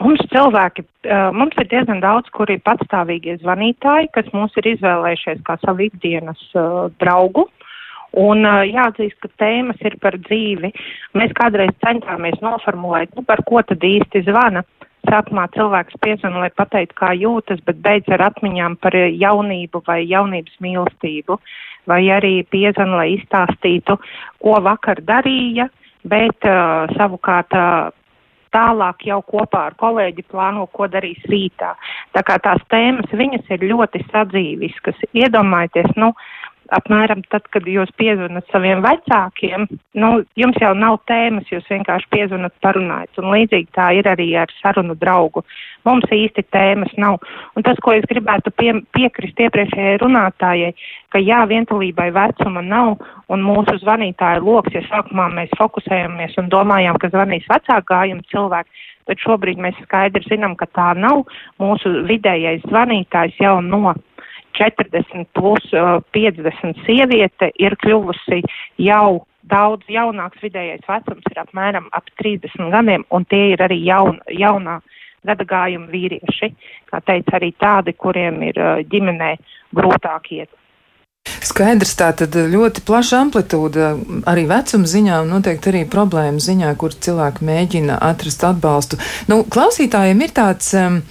[0.00, 5.42] Mums cilvēki, eh, mums ir diezgan daudz, kuri ir patstāvīgie zvanītāji, kas mūs ir izvēlējušies
[5.44, 7.48] kā savu ikdienas uh, draugu.
[8.16, 10.72] Un uh, jāatzīst, ka tēmas ir par dzīvi.
[11.14, 14.64] Mēs kādreiz centāmies noformulēt, nu, par ko tad īsti zvana.
[15.08, 20.58] sākumā cilvēks piezvan, lai pateiktu, kā jūtas, bet beidz ar atmiņām par jaunību vai jaunības
[20.60, 21.38] mīlestību,
[21.88, 23.96] vai arī piezvan, lai izstāstītu,
[24.42, 25.68] ko vakar darīja,
[26.08, 27.90] bet uh, savukārt uh,
[28.50, 31.74] tālāk jau kopā ar kolēģi plāno, ko darīs rītā.
[32.16, 35.04] Tā kā tās tēmas, viņas ir ļoti sadzīviskas.
[35.14, 36.39] Iedomājieties, nu, uh,
[36.76, 39.66] apmēram tad, kad jūs piezvanat saviem vecākiem,
[40.00, 43.18] nu, jums jau nav tēmas, jūs vienkārši piezvanat parunājat.
[43.20, 45.44] Un līdzīgi tā ir arī ar sarunu draugu.
[45.88, 47.18] Mums īsti tēmas nav.
[47.56, 50.74] Un tas, ko es gribētu pie, piekrist iepriekšējai runātājai,
[51.10, 53.00] ka jā, vientulībai vecuma nav
[53.30, 58.86] un mūsu zvanītāja loks, ja sākumā mēs fokusējamies un domājām, ka zvanīs vecāku gājumu cilvēku,
[59.10, 61.24] bet šobrīd mēs skaidri zinām, ka tā nav.
[61.62, 63.96] Mūsu vidējais zvanītājs jau no
[64.60, 65.72] 40 plus
[66.14, 68.42] 50 sieviete ir kļuvusi
[68.84, 70.40] jau daudz jaunāks.
[70.44, 74.78] Vidējais vecums ir apmēram ap 30 gadiem, un tie ir arī jaun, jaunā
[75.26, 76.52] gadagājuma vīrieši.
[76.90, 79.34] Kā teica, arī tādi, kuriem ir ģimenē
[79.76, 80.52] grūtāk iet.
[81.44, 83.90] Skaidrs, tā tad ļoti plaša amplitūda
[84.30, 88.98] arī vecuma ziņā un noteikti arī problēmu ziņā, kur cilvēki mēģina atrast atbalstu.
[89.28, 90.72] Nu, klausītājiem ir tāds.
[90.76, 91.02] Um,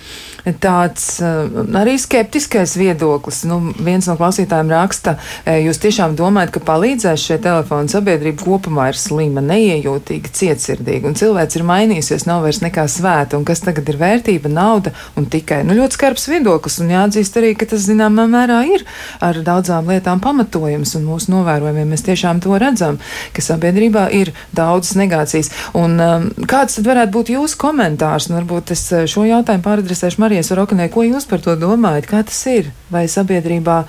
[0.61, 3.43] tāds eh, arī skeptiskais viedoklis.
[3.49, 5.15] Nu, viens no klausītājiem raksta,
[5.45, 11.59] jūs tiešām domājat, ka palīdzēs šie telefoni sabiedrība kopumā ir slima, neiejūtīga, cietsirdīga, un cilvēks
[11.59, 15.75] ir mainījusies, nav vairs nekā svēta, un kas tagad ir vērtība, nauda un tikai, nu,
[15.79, 18.85] ļoti skarbs viedoklis, un jāatzīst arī, ka tas zināmā mērā ir
[19.25, 22.99] ar daudzām lietām pamatojums, un mūsu novērojumiem mēs tiešām to redzam,
[23.35, 25.51] ka sabiedrībā ir daudzas negācijas.
[25.77, 28.29] Un um, kāds tad varētu būt jūsu komentārs?
[28.29, 32.05] Nu, varbūt es eh, šo jautājumu pāradresēšu Marijas Rokanē, ko jūs par to domājat?
[32.05, 32.67] Kā tas ir?
[32.93, 33.79] Vai sabiedrībā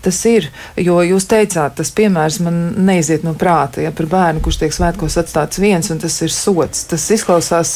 [0.00, 0.46] tas ir?
[0.80, 2.54] Jo jūs teicāt, tas piemērs man
[2.86, 6.86] neiziet no prāta, ja par bērnu, kurš tiek svētkos atstāts viens, un tas ir sots.
[6.88, 7.74] Tas izklausās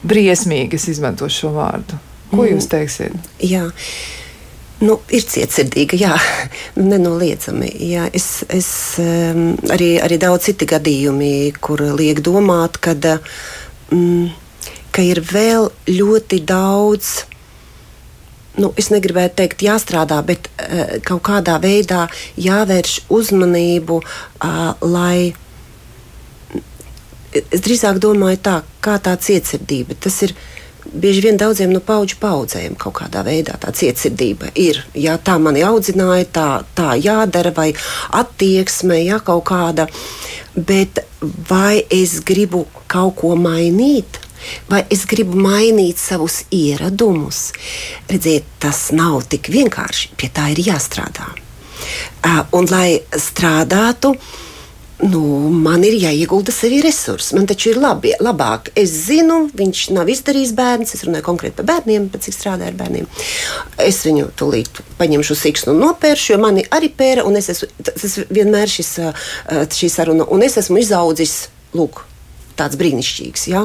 [0.00, 1.98] briesmīgi, es izmantošu šo vārdu.
[2.30, 2.70] Ko jūs mm.
[2.72, 3.34] teiksiet?
[3.44, 3.66] Jā.
[4.80, 6.14] Nu, ir cietsirdīga, jā,
[6.92, 7.68] nenoliedzami.
[7.90, 8.70] Jā, es, es,
[9.02, 13.10] um, arī, arī daudz citi gadījumi, kur liek domāt, kad,
[13.92, 14.32] um,
[14.96, 17.12] ka ir vēl ļoti daudz
[18.60, 22.06] nu, es negribētu teikt, jāstrādā, bet uh, kaut kādā veidā
[22.40, 25.32] jāvērš uzmanību, uh, lai
[27.32, 29.96] es drīzāk domāju tā, kā tā cietsirdība.
[30.00, 30.34] Tas ir
[30.92, 34.82] bieži vien daudziem no paudžu paudzēm kaut kādā veidā tā cietsirdība ir.
[34.98, 37.70] Jā, tā mani audzināja, tā, tā jādara, vai
[38.22, 39.88] attieksme, jā, kaut kāda.
[40.52, 41.04] Bet
[41.48, 44.20] vai es gribu kaut ko mainīt?
[44.70, 47.50] Vai es gribu mainīt savus ieradumus.
[48.10, 51.32] Redziet, tas nav tik vienkārši, pie tā ir jāstrādā.
[52.54, 54.12] Un, lai strādātu,
[55.02, 57.34] nu, man ir jāiegulda sevi resursi.
[57.34, 58.70] Man taču ir labi, labāk.
[58.78, 60.94] Es zinu, viņš nav izdarījis bērns.
[60.94, 63.08] Es runāju konkrēti par bērniem, pēc cik strādāju ar bērniem.
[63.82, 67.26] Es viņu tūlīt paņemšu siksnu un nopēršu, jo mani arī pēra.
[67.42, 68.94] Es esmu, tas vienmēr šis,
[69.74, 71.48] šī saruna, un es esmu izaudzis.
[71.72, 72.02] Lūk,
[72.58, 73.46] tāds brīnišķīgs.
[73.52, 73.64] Ja?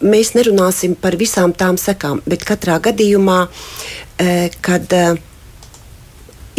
[0.00, 3.40] Mēs nerunāsim par visām tām sekām, bet katrā gadījumā,
[4.64, 4.94] kad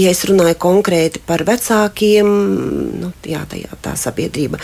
[0.01, 2.29] ja es runāju konkrēti par vecākiem,
[3.01, 4.61] nu, jā, tajā, tā sabiedrība,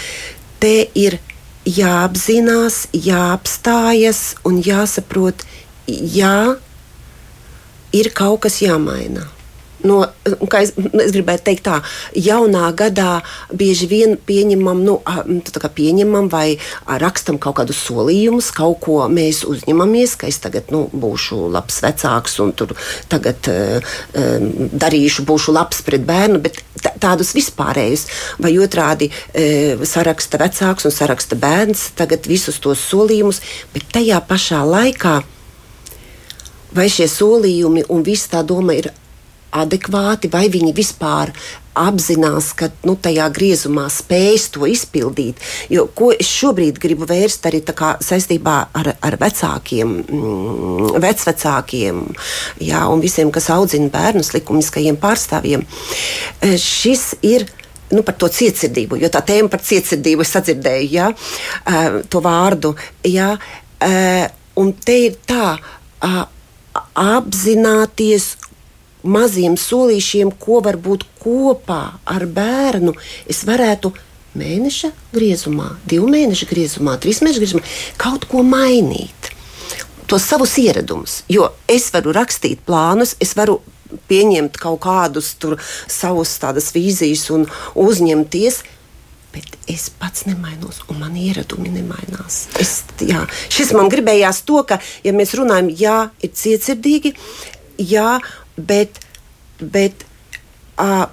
[0.63, 1.19] te ir
[1.67, 5.43] jāapzinās, jāapstājas un jāsaprot,
[5.87, 6.57] jā,
[7.95, 9.27] ir kaut kas jāmaina
[9.85, 9.99] no,
[10.59, 11.79] es, es gribētu teikt, tā,
[12.17, 13.21] jaunā gadā
[13.53, 14.97] bieži vien pieņemam, nu,
[15.77, 16.57] pieņemam vai
[17.01, 22.39] rakstam kaut kādus solījumus, kaut ko mēs uzņemamies, ka es tagad nu, būšu labs vecāks
[22.43, 22.73] un tur
[23.11, 23.95] tagad uh,
[24.73, 26.61] darīšu, būšu labs pret bērnu, bet
[27.01, 28.07] tādus vispārējus,
[28.43, 33.41] vai otrādi uh, saraksta vecāks un saraksta bērns, tagad visus tos solījumus,
[33.73, 35.19] bet tajā pašā laikā.
[36.77, 38.91] Vai šie solījumi un viss tā doma ir
[39.63, 41.31] adekvāti, vai viņi vispār
[41.77, 45.41] apzinās, ka nu, tajā griezumā spējas to izpildīt.
[45.69, 52.01] Jo, ko es šobrīd gribu vērst arī saistībā ar, ar vecākiem, mm, vecvecākiem
[52.65, 55.65] jā, un visiem, kas audzina bērnus, likumiskajiem pārstāvjiem.
[56.41, 57.45] Eh, šis ir
[57.91, 62.73] nu, par to cietsirdību, jo tā tēma par cietsirdību es sadzirdēju ja, uh, to vārdu.
[63.07, 64.25] Ja, uh,
[64.59, 65.53] un te ir tā.
[66.03, 66.25] Uh,
[66.97, 68.35] apzināties
[69.07, 72.93] maziem solīšiem, ko varbūt kopā ar bērnu
[73.29, 73.93] es varētu
[74.37, 77.65] mēneša griezumā, divu mēnešu griezumā, trīs mēnešu griezumā
[78.01, 79.31] kaut ko mainīt.
[80.07, 83.59] Tos savus ieradumus, jo es varu rakstīt plānus, es varu
[84.07, 85.33] pieņemt kaut kādus
[85.91, 87.45] savus tādas vīzijas un
[87.75, 88.61] uzņemties,
[89.35, 92.45] bet es pats nemainos, un man ieradumi nemainās.
[92.61, 97.13] Es, jā, šis man gribējās to, ka, ja mēs runājam, jā, ir cietsirdīgi,
[97.91, 98.17] jā,
[98.57, 98.99] bet,
[99.61, 100.05] bet
[100.81, 101.07] uh,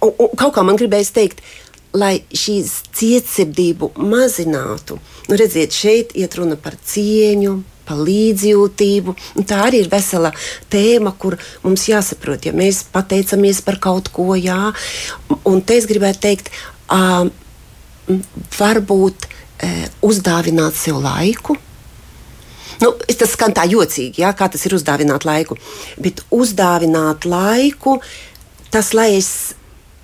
[0.00, 1.44] un, un, kaut kā man gribējās teikt,
[1.94, 4.98] lai šīs cietsirdību mazinātu.
[5.28, 9.14] Nu, redziet, šeit iet runa par cieņu, par līdzjūtību.
[9.46, 10.32] Tā arī ir vesela
[10.72, 14.72] tēma, kur mums jāsaprot, ja mēs pateicamies par kaut ko, jā,
[15.46, 16.50] un te es gribētu teikt,
[16.88, 17.30] uh,
[18.58, 19.68] varbūt e,
[20.04, 21.56] uzdāvināt sev laiku.
[22.84, 25.56] Nu, tas skan tā jocīgi, jā, kā tas ir uzdāvināt laiku.
[25.96, 27.96] Bet uzdāvināt laiku,
[28.74, 29.54] tas, lai es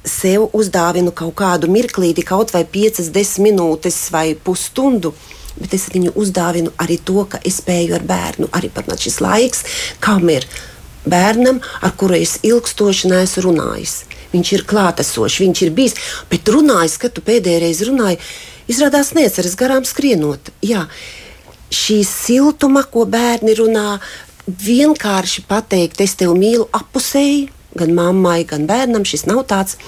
[0.06, 5.12] sev uzdāvinu kaut kādu mirklīti, kaut vai 5, 10 minūtes vai pusstundu,
[5.60, 9.66] bet es viņu uzdāvinu arī to, ka es spēju ar bērnu, arī par šis laiks,
[10.00, 10.48] kam ir
[11.04, 14.00] bērnam, ar kuru es ilgstoši neesmu runājis
[14.30, 15.96] viņš ir klātesošs, viņš ir bijis.
[16.30, 18.20] Bet runājot, kad tu pēdējā reizē runāji,
[18.70, 20.52] izrādās neatceries garām skrienot.
[20.62, 20.86] Jā,
[21.74, 24.00] šī siltuma, ko bērni runā,
[24.46, 27.48] vienkārši pateikt, es tevi mīlu apusēji,
[27.78, 29.06] gan mammai, gan bērnam.
[29.06, 29.78] Šis nav tāds,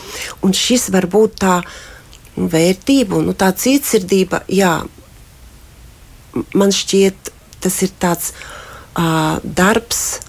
[0.43, 1.61] un šis var būt tā
[2.37, 4.45] nu, vērtība, nu, tā cietsirdība.
[4.53, 4.81] Jā,
[6.55, 10.21] man šķiet, tas ir tāds uh, darbs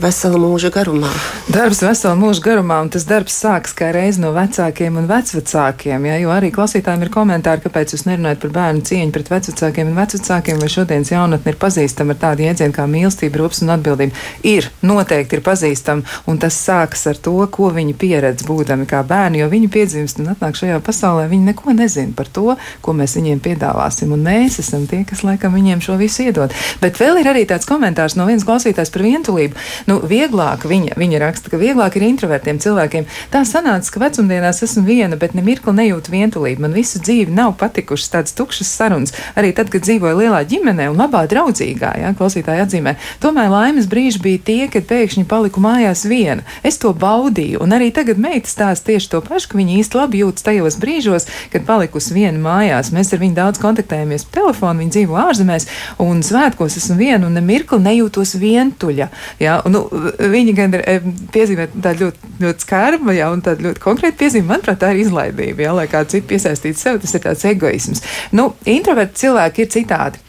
[0.00, 1.10] vesela mūža garumā.
[1.50, 6.06] Darbs vesela mūža garumā, un tas darbs sākas kā reiz no vecākiem un vecvecākiem.
[6.08, 9.98] Ja, jo arī klausītājiem ir komentāri, kāpēc jūs nerunājat par bērnu cieņu pret vecākiem un
[9.98, 14.24] vecākiem, vai šodienas jaunatne ir pazīstama ar tādu jēdzienu kā mīlestība, rūpes un atbildība.
[14.46, 19.42] Ir, noteikti ir pazīstama, un tas sākas ar to, ko viņi pieredz būdami kā bērni,
[19.42, 21.28] jo viņi piedzimst un atnāk šajā pasaulē.
[21.30, 25.54] Viņi neko nezina par to, ko mēs viņiem piedāvāsim, un mēs esam tie, kas laikam
[25.56, 26.54] viņiem šo visu iedod.
[26.80, 29.58] Bet vēl ir arī tāds komentārs no vienas klausītājas par vientulību.
[29.90, 33.08] Nu, vieglāk viņa, viņa raksta, ka vieglāk ir introvertiem cilvēkiem.
[33.32, 36.62] Tā sanāca, ka vecumdienās esmu viena, bet ne mirkli nejūtu vientulību.
[36.62, 39.14] Man visu dzīvi nav patikušas tādas tukšas sarunas.
[39.34, 42.92] Arī tad, kad dzīvoju lielā ģimenē un labā draudzīgā, ja, klausītāja atzīmē.
[43.24, 46.46] Tomēr laimes brīži bija tie, kad pēkšņi paliku mājās viena.
[46.62, 50.22] Es to baudīju, un arī tagad meita stāsta tieši to pašu, ka viņa īsti labi
[50.22, 52.92] jūtas tajos brīžos, kad palikusi viena mājās.
[52.94, 55.66] Mēs ar viņu daudz kontaktējamies pa telefonu, viņa dzīvo ārzemēs,
[56.06, 59.10] un svētkos esmu viena un ne mirkli nejūtos vientuļa.
[59.42, 59.84] Ja, nu,
[60.18, 64.48] viņi gan ir piezīmēti tādu ļoti, ļoti skarbu, ja, un tādu ļoti konkrētu piezīmi.
[64.50, 68.04] Manuprāt, tā ir izlaidība, ja, lai kādu citu piesaistītu sev, tas ir tāds egoisms.
[68.36, 70.24] Nu, introverti cilvēki ir citādi.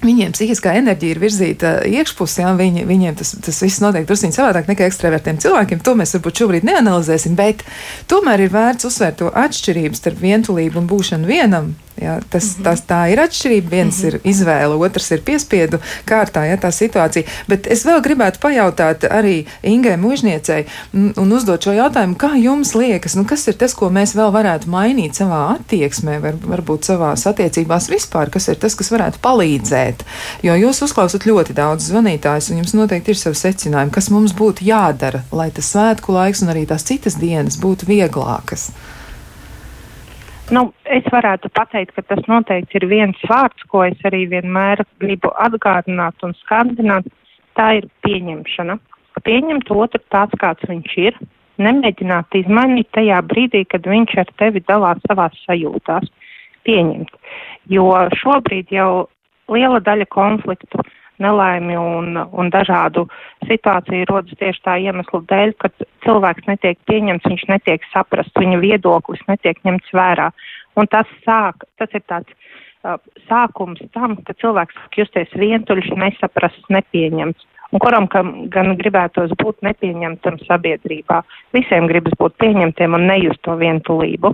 [0.00, 4.70] Viņiem psihiskā enerģija ir virzīta iekšpusē, un viņi, viņiem tas, tas viss notiek drusku savādāk
[4.70, 5.82] nekā ekstravertiem cilvēkiem.
[5.84, 7.66] To mēs varbūt šobrīd neanalizēsim, bet
[8.08, 12.64] tomēr ir vērts uzsvērt to atšķirību starp vientulību un būšanu vienam Jā, tas, mm -hmm.
[12.64, 13.70] tas, tā ir atšķirība.
[13.70, 14.14] Viens mm -hmm.
[14.14, 17.24] ir izvēle, otrs ir piespiedu kārtā, ja tā situācija.
[17.48, 20.64] Bet es vēl gribētu pajautāt arī Ingai Mūžniecei
[21.16, 24.66] un uzdot šo jautājumu, kā jums liekas, nu, kas ir tas, ko mēs vēl varētu
[24.68, 29.89] mainīt savā attieksmē, var, varbūt savās attiecībās vispār, kas ir tas, kas varētu palīdzēt.
[30.46, 34.66] Jo jūs uzklausat ļoti daudz zvanītājus, un jums noteikti ir savi secinājumi, kas mums būtu
[34.68, 38.70] jādara, lai tas svētku laiks un arī tās citas dienas būtu vieglākas.
[40.50, 45.30] Nu, es varētu pateikt, ka tas noteikti ir viens vārds, ko es arī vienmēr gribu
[45.38, 47.06] atgādināt un skandināt.
[47.58, 48.78] Tā ir pieņemšana.
[49.26, 51.18] Pieņemt otru tāds, kāds viņš ir,
[51.62, 56.10] nemēģināt izmainīt tajā brīdī, kad viņš ar tevi dalās savās sajūtās.
[56.66, 57.14] Pieņemt.
[57.70, 57.86] Jo
[58.20, 59.06] šobrīd jau
[59.52, 60.84] liela daļa konfliktu
[61.20, 63.06] nelaimi un, un dažādu
[63.48, 65.70] situāciju rodas tieši tā iemesla dēļ, ka
[66.06, 70.30] cilvēks netiek pieņemts, viņš netiek saprasts, viņa viedoklis netiek ņemts vērā.
[70.80, 72.96] Un tas sāk, tas ir tāds uh,
[73.28, 77.48] sākums tam, ka cilvēks sāk justies vientuļš, nesaprasts, nepieņemts.
[77.70, 81.20] Un kuram gan gribētos būt nepieņemtam sabiedrībā.
[81.54, 84.32] Visiem gribas būt pieņemtiem un nejust to vientulību.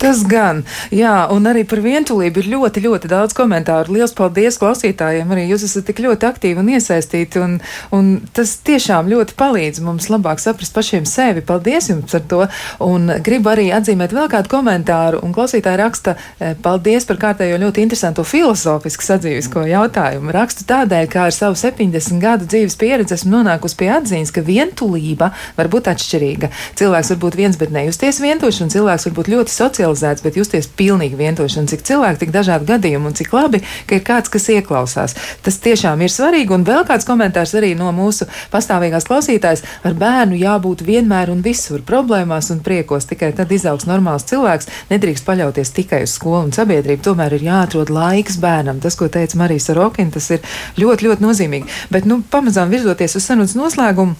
[0.00, 3.94] Tas gan, jā, un arī par vientulību ir ļoti, ļoti daudz komentāru.
[3.94, 7.58] Lielas paldies klausītājiem, arī jūs esat tik ļoti aktīvi un iesaistīti, un,
[7.94, 11.44] un tas tiešām ļoti palīdz mums labāk saprast pašiem sevi.
[11.46, 12.40] Paldies jums par to,
[12.82, 17.86] un gribu arī atzīmēt vēl kādu komentāru, un klausītāji raksta, e, paldies par kārtējo ļoti
[17.86, 20.34] interesanto filozofisku sadzīvisko jautājumu.
[20.34, 25.30] Rakstu tādēļ, kā ar savu 70 gadu dzīves pieredzi esmu nonākusi pie atziņas, ka vientulība
[25.60, 26.50] var būt atšķirīga.
[26.80, 30.36] Cilvēks var būt viens, bet nejusties vientuļš, un cilvēks var būt ļoti sociāls socializēts, bet
[30.38, 31.58] justies pilnīgi vientuļš.
[31.60, 35.16] Un cik cilvēki, tik dažādi gadījumi, un cik labi, ka ir kāds, kas ieklausās.
[35.42, 36.54] Tas tiešām ir svarīgi.
[36.54, 39.64] Un vēl kāds komentārs arī no mūsu pastāvīgās klausītājas.
[39.86, 43.08] Ar bērnu jābūt vienmēr un visur problēmās un priekos.
[43.10, 44.70] Tikai tad izaugs normāls cilvēks.
[44.92, 47.02] Nedrīkst paļauties tikai uz skolu un sabiedrību.
[47.06, 48.82] Tomēr ir jāatrod laiks bērnam.
[48.82, 50.44] Tas, ko teica Marija Sorokina, tas ir
[50.78, 51.80] ļoti, ļoti nozīmīgi.
[51.92, 54.18] Bet, nu, pamazām virzoties uz sarunas noslēgumu.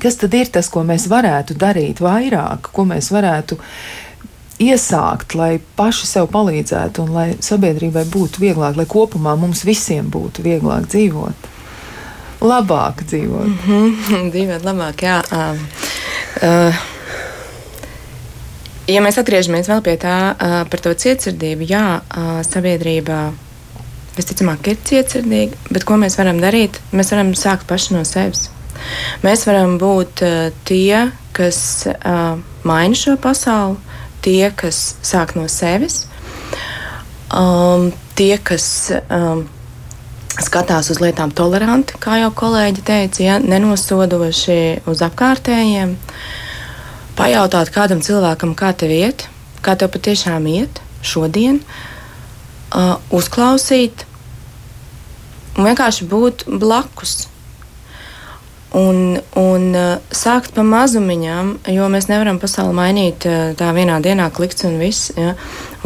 [0.00, 3.58] Kas tad ir tas, ko mēs varētu darīt vairāk, ko mēs varētu
[4.62, 10.44] iesākt, lai paši sev palīdzētu un lai sabiedrībai būtu vieglāk, lai kopumā mums visiem būtu
[10.46, 11.50] vieglāk dzīvot?
[12.42, 13.46] Labāk dzīvot.
[13.46, 15.20] Mm -hmm, dzīvot labāk, jā.
[15.32, 15.58] Uh,
[16.42, 16.82] uh,
[18.86, 23.20] ja mēs atgriežamies vēl pie tā uh, par to cietsirdību, jā, uh, sabiedrībā
[24.16, 26.80] visticamāk ir cietsirdīga, bet ko mēs varam darīt?
[26.92, 28.50] Mēs varam sākt paši no sevis.
[29.22, 33.76] Mēs varam būt uh, tie, kas uh, maina šo pasauli,
[34.22, 36.04] tie, kas sāk no sevis,
[37.34, 38.66] um, tie, kas
[39.08, 39.44] um,
[40.40, 45.96] skatās uz lietām toleranti, kā jau kolēģi teica, ja, nenosodoši uz apkārtējiem,
[47.18, 49.26] pajautāt kādam cilvēkam, kā tev iet,
[49.64, 51.60] kā tev patiešām iet šodien,
[52.72, 54.06] uh, uzklausīt
[55.58, 57.26] un vienkārši būt blakus
[58.78, 64.30] un, un uh, sākt pa mazumiņām, jo mēs nevaram pasauli mainīt uh, tā vienā dienā,
[64.34, 65.12] klikts un viss.
[65.16, 65.34] Ja?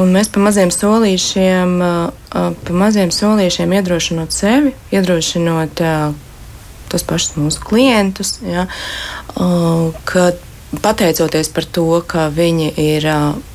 [0.00, 5.82] Un mēs pa maziem solīšiem, uh, pa maziem solīšiem iedrošinot sevi, iedrošinot
[6.86, 8.68] tos pašus mūsu klientus, ja?
[10.06, 10.26] ka
[10.82, 13.06] pateicoties par to, ka viņi ir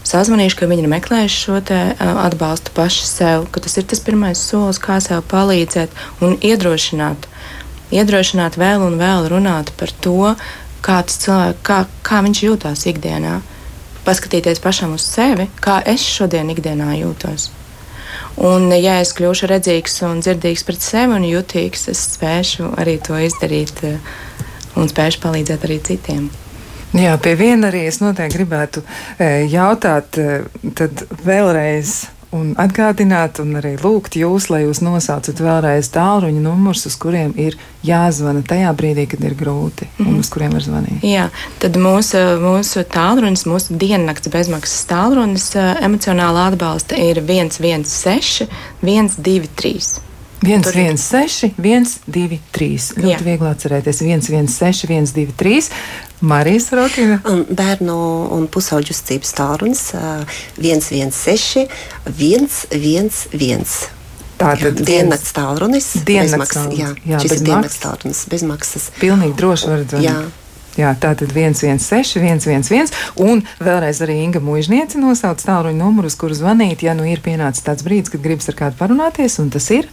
[0.08, 1.60] sazvanījuši, ka viņi ir meklējuši šo
[2.26, 7.30] atbalstu paši sev, ka tas ir tas pirmais solis, kā sev palīdzēt un iedrošināt
[7.92, 10.36] iedrošināt vēl un vēl runāt par to,
[10.86, 13.40] kā, cilvēks, kā, kā viņš jūtas ikdienā.
[14.06, 17.52] Paskatīties pašam uz sevi, kā es šodien ikdienā jūtos.
[18.42, 23.20] Un, ja es kļūšu redzīgs un dzirdīgs pret sevi un jutīgs, es spēšu arī to
[23.20, 24.00] izdarīt eh,
[24.80, 26.30] un spēšu palīdzēt arī citiem.
[26.98, 31.94] Jā, pie viena arī es noteikti gribētu eh, jautāt, eh, tad vēlreiz
[32.36, 37.58] un atgādināt, un arī lūgt jūs, lai jūs nosaucat vēlreiz tālruņa numurus, uz kuriem ir
[37.86, 40.08] jāzvana tajā brīdī, kad ir grūti, mm -hmm.
[40.08, 40.20] un mhm.
[40.20, 41.04] uz kuriem var zvanīt.
[41.04, 41.30] Jā,
[41.60, 45.52] tad mūsu, mūsu tālrunis, mūsu diennakts bezmaksas tālrunis
[45.82, 48.48] emocionāla atbalsta ir 116,
[48.82, 50.11] 123.
[50.42, 52.98] 116, 123.
[52.98, 53.22] Ļoti Jā.
[53.22, 54.02] viegli atcerēties.
[54.02, 55.70] 116, 123.
[56.22, 57.20] Marijas Rokina.
[57.30, 57.98] Un bērnu
[58.34, 59.88] un pusauģu stības tālrunis
[60.58, 61.68] 116,
[62.10, 63.90] 111.
[64.42, 65.94] Tātad diennakts tālrunis.
[66.06, 66.80] Diennakts tālrunis.
[66.82, 68.90] Jā, jā, šis ir diennakts tālrunis bez maksas.
[68.98, 70.10] Pilnīgi droši varat zvanīt.
[70.10, 70.22] Jā.
[70.80, 76.38] Jā, tā tad 116, 111, un vēlreiz arī Inga Mūžniece nosauc tālruņa numuru, uz kuru
[76.38, 79.90] zvanīt, ja nu ir pienācis tāds brīdis, kad gribas ar kādu parunāties, un tas ir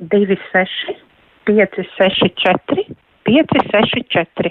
[0.00, 0.96] 26,
[1.44, 2.86] 564,
[3.22, 4.50] 564.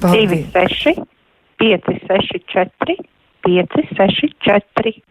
[0.00, 1.04] 26,
[1.56, 2.96] 564,
[3.42, 5.02] 564.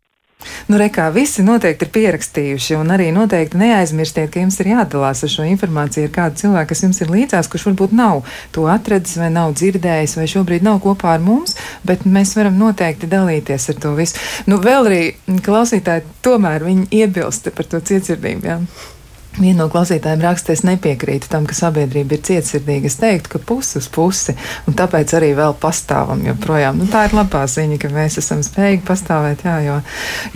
[0.71, 5.31] Nu, rekā, visi noteikti ir pierakstījuši, un arī noteikti neaizmirstiet, ka jums ir jādalās ar
[5.33, 8.21] šo informāciju ar kādu cilvēku, kas jums ir līdzās, kurš varbūt nav
[8.55, 13.09] to atradis vai nav dzirdējis, vai šobrīd nav kopā ar mums, bet mēs varam noteikti
[13.11, 14.15] dalīties ar to visu.
[14.47, 15.01] Nu, vēl arī
[15.43, 18.47] klausītāji tomēr viņi iebilst par to cietsirdību.
[18.47, 18.61] Jā.
[19.37, 22.89] Viena no klausītājiem raksta, es nepiekrītu tam, ka sabiedrība ir cietsirdīga.
[22.89, 24.33] Es teiktu, ka pusi uz pusi,
[24.67, 26.79] un tāpēc arī vēl pastāvam joprojām.
[26.81, 29.77] Nu, tā ir labā ziņa, ka mēs esam spējīgi pastāvēt, jā, jo,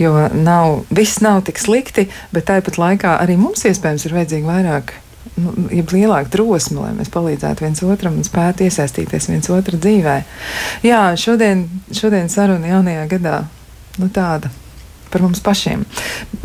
[0.00, 4.94] jo nav, viss nav tik slikti, bet tāpat laikā arī mums iespējams ir vajadzīgi vairāk.
[5.40, 10.18] Nu, ir lielāka drosme, lai mēs palīdzētu viens otram un spētu iesaistīties viens otra dzīvē.
[10.86, 13.40] Jā, šodien, šodien saruna jaunajā gadā
[13.98, 14.52] nu, tāda
[15.10, 15.82] par mums pašiem.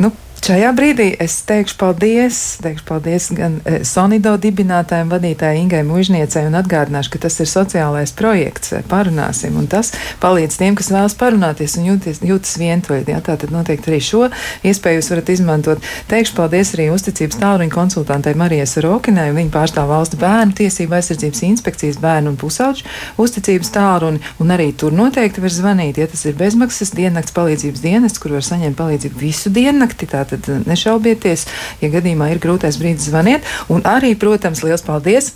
[0.02, 0.10] Nu,
[0.40, 6.54] Šajā brīdī es teikšu paldies, teikšu paldies gan e, Sonido dibinātājiem, vadītājai Ingai Mužniecei un
[6.56, 11.76] atgādināšu, ka tas ir sociālais projekts, e, parunāsim, un tas palīdz tiem, kas vēlas parunāties
[11.76, 13.04] un jūties, jūtas vientuļi.
[13.12, 14.22] Jā, tā tad noteikti arī šo
[14.64, 15.90] iespēju jūs varat izmantot.
[16.08, 22.00] Teikšu paldies arī uzticības tālruņa konsultantei Marijas Rokinai, viņa pārstāv valsts bērnu tiesību aizsardzības inspekcijas
[22.00, 22.88] bērnu un pusauģu
[23.20, 28.24] uzticības tālruni, un arī tur noteikti var zvanīt, ja tas ir bezmaksas diennakts palīdzības dienests,
[28.24, 30.08] kur var saņemt palīdzību visu diennakti.
[30.08, 31.46] Tā tad nešaubieties,
[31.82, 33.46] ja gadījumā ir grūtais brīdis zvaniet.
[33.68, 35.34] Un arī, protams, liels paldies!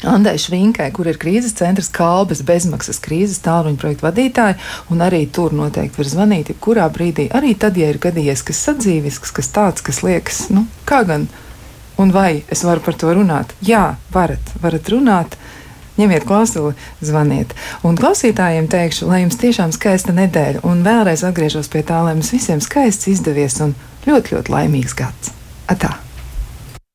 [0.00, 4.56] Andai Švinkai, kur ir krīzes centrs Kalbas bezmaksas krīzes tālruņa projektu vadītāja,
[4.88, 9.34] un arī tur noteikti var zvanīt, jebkurā brīdī, arī tad, ja ir gadījies kas sadzīvisks,
[9.36, 11.28] kas tāds, kas liekas, nu, kā gan,
[12.00, 13.52] un vai es varu par to runāt?
[13.60, 15.36] Jā, varat, varat runāt.
[16.00, 16.72] Ņemiet klausuli,
[17.04, 17.50] zvaniet.
[17.84, 22.30] Un klausītājiem teikšu, lai jums tiešām skaista nedēļa, un vēlreiz atgriežos pie tā, lai mums
[22.32, 23.74] visiem skaists izdevies un
[24.08, 25.34] ļoti, ļoti laimīgs gads.
[25.70, 26.09] Atā!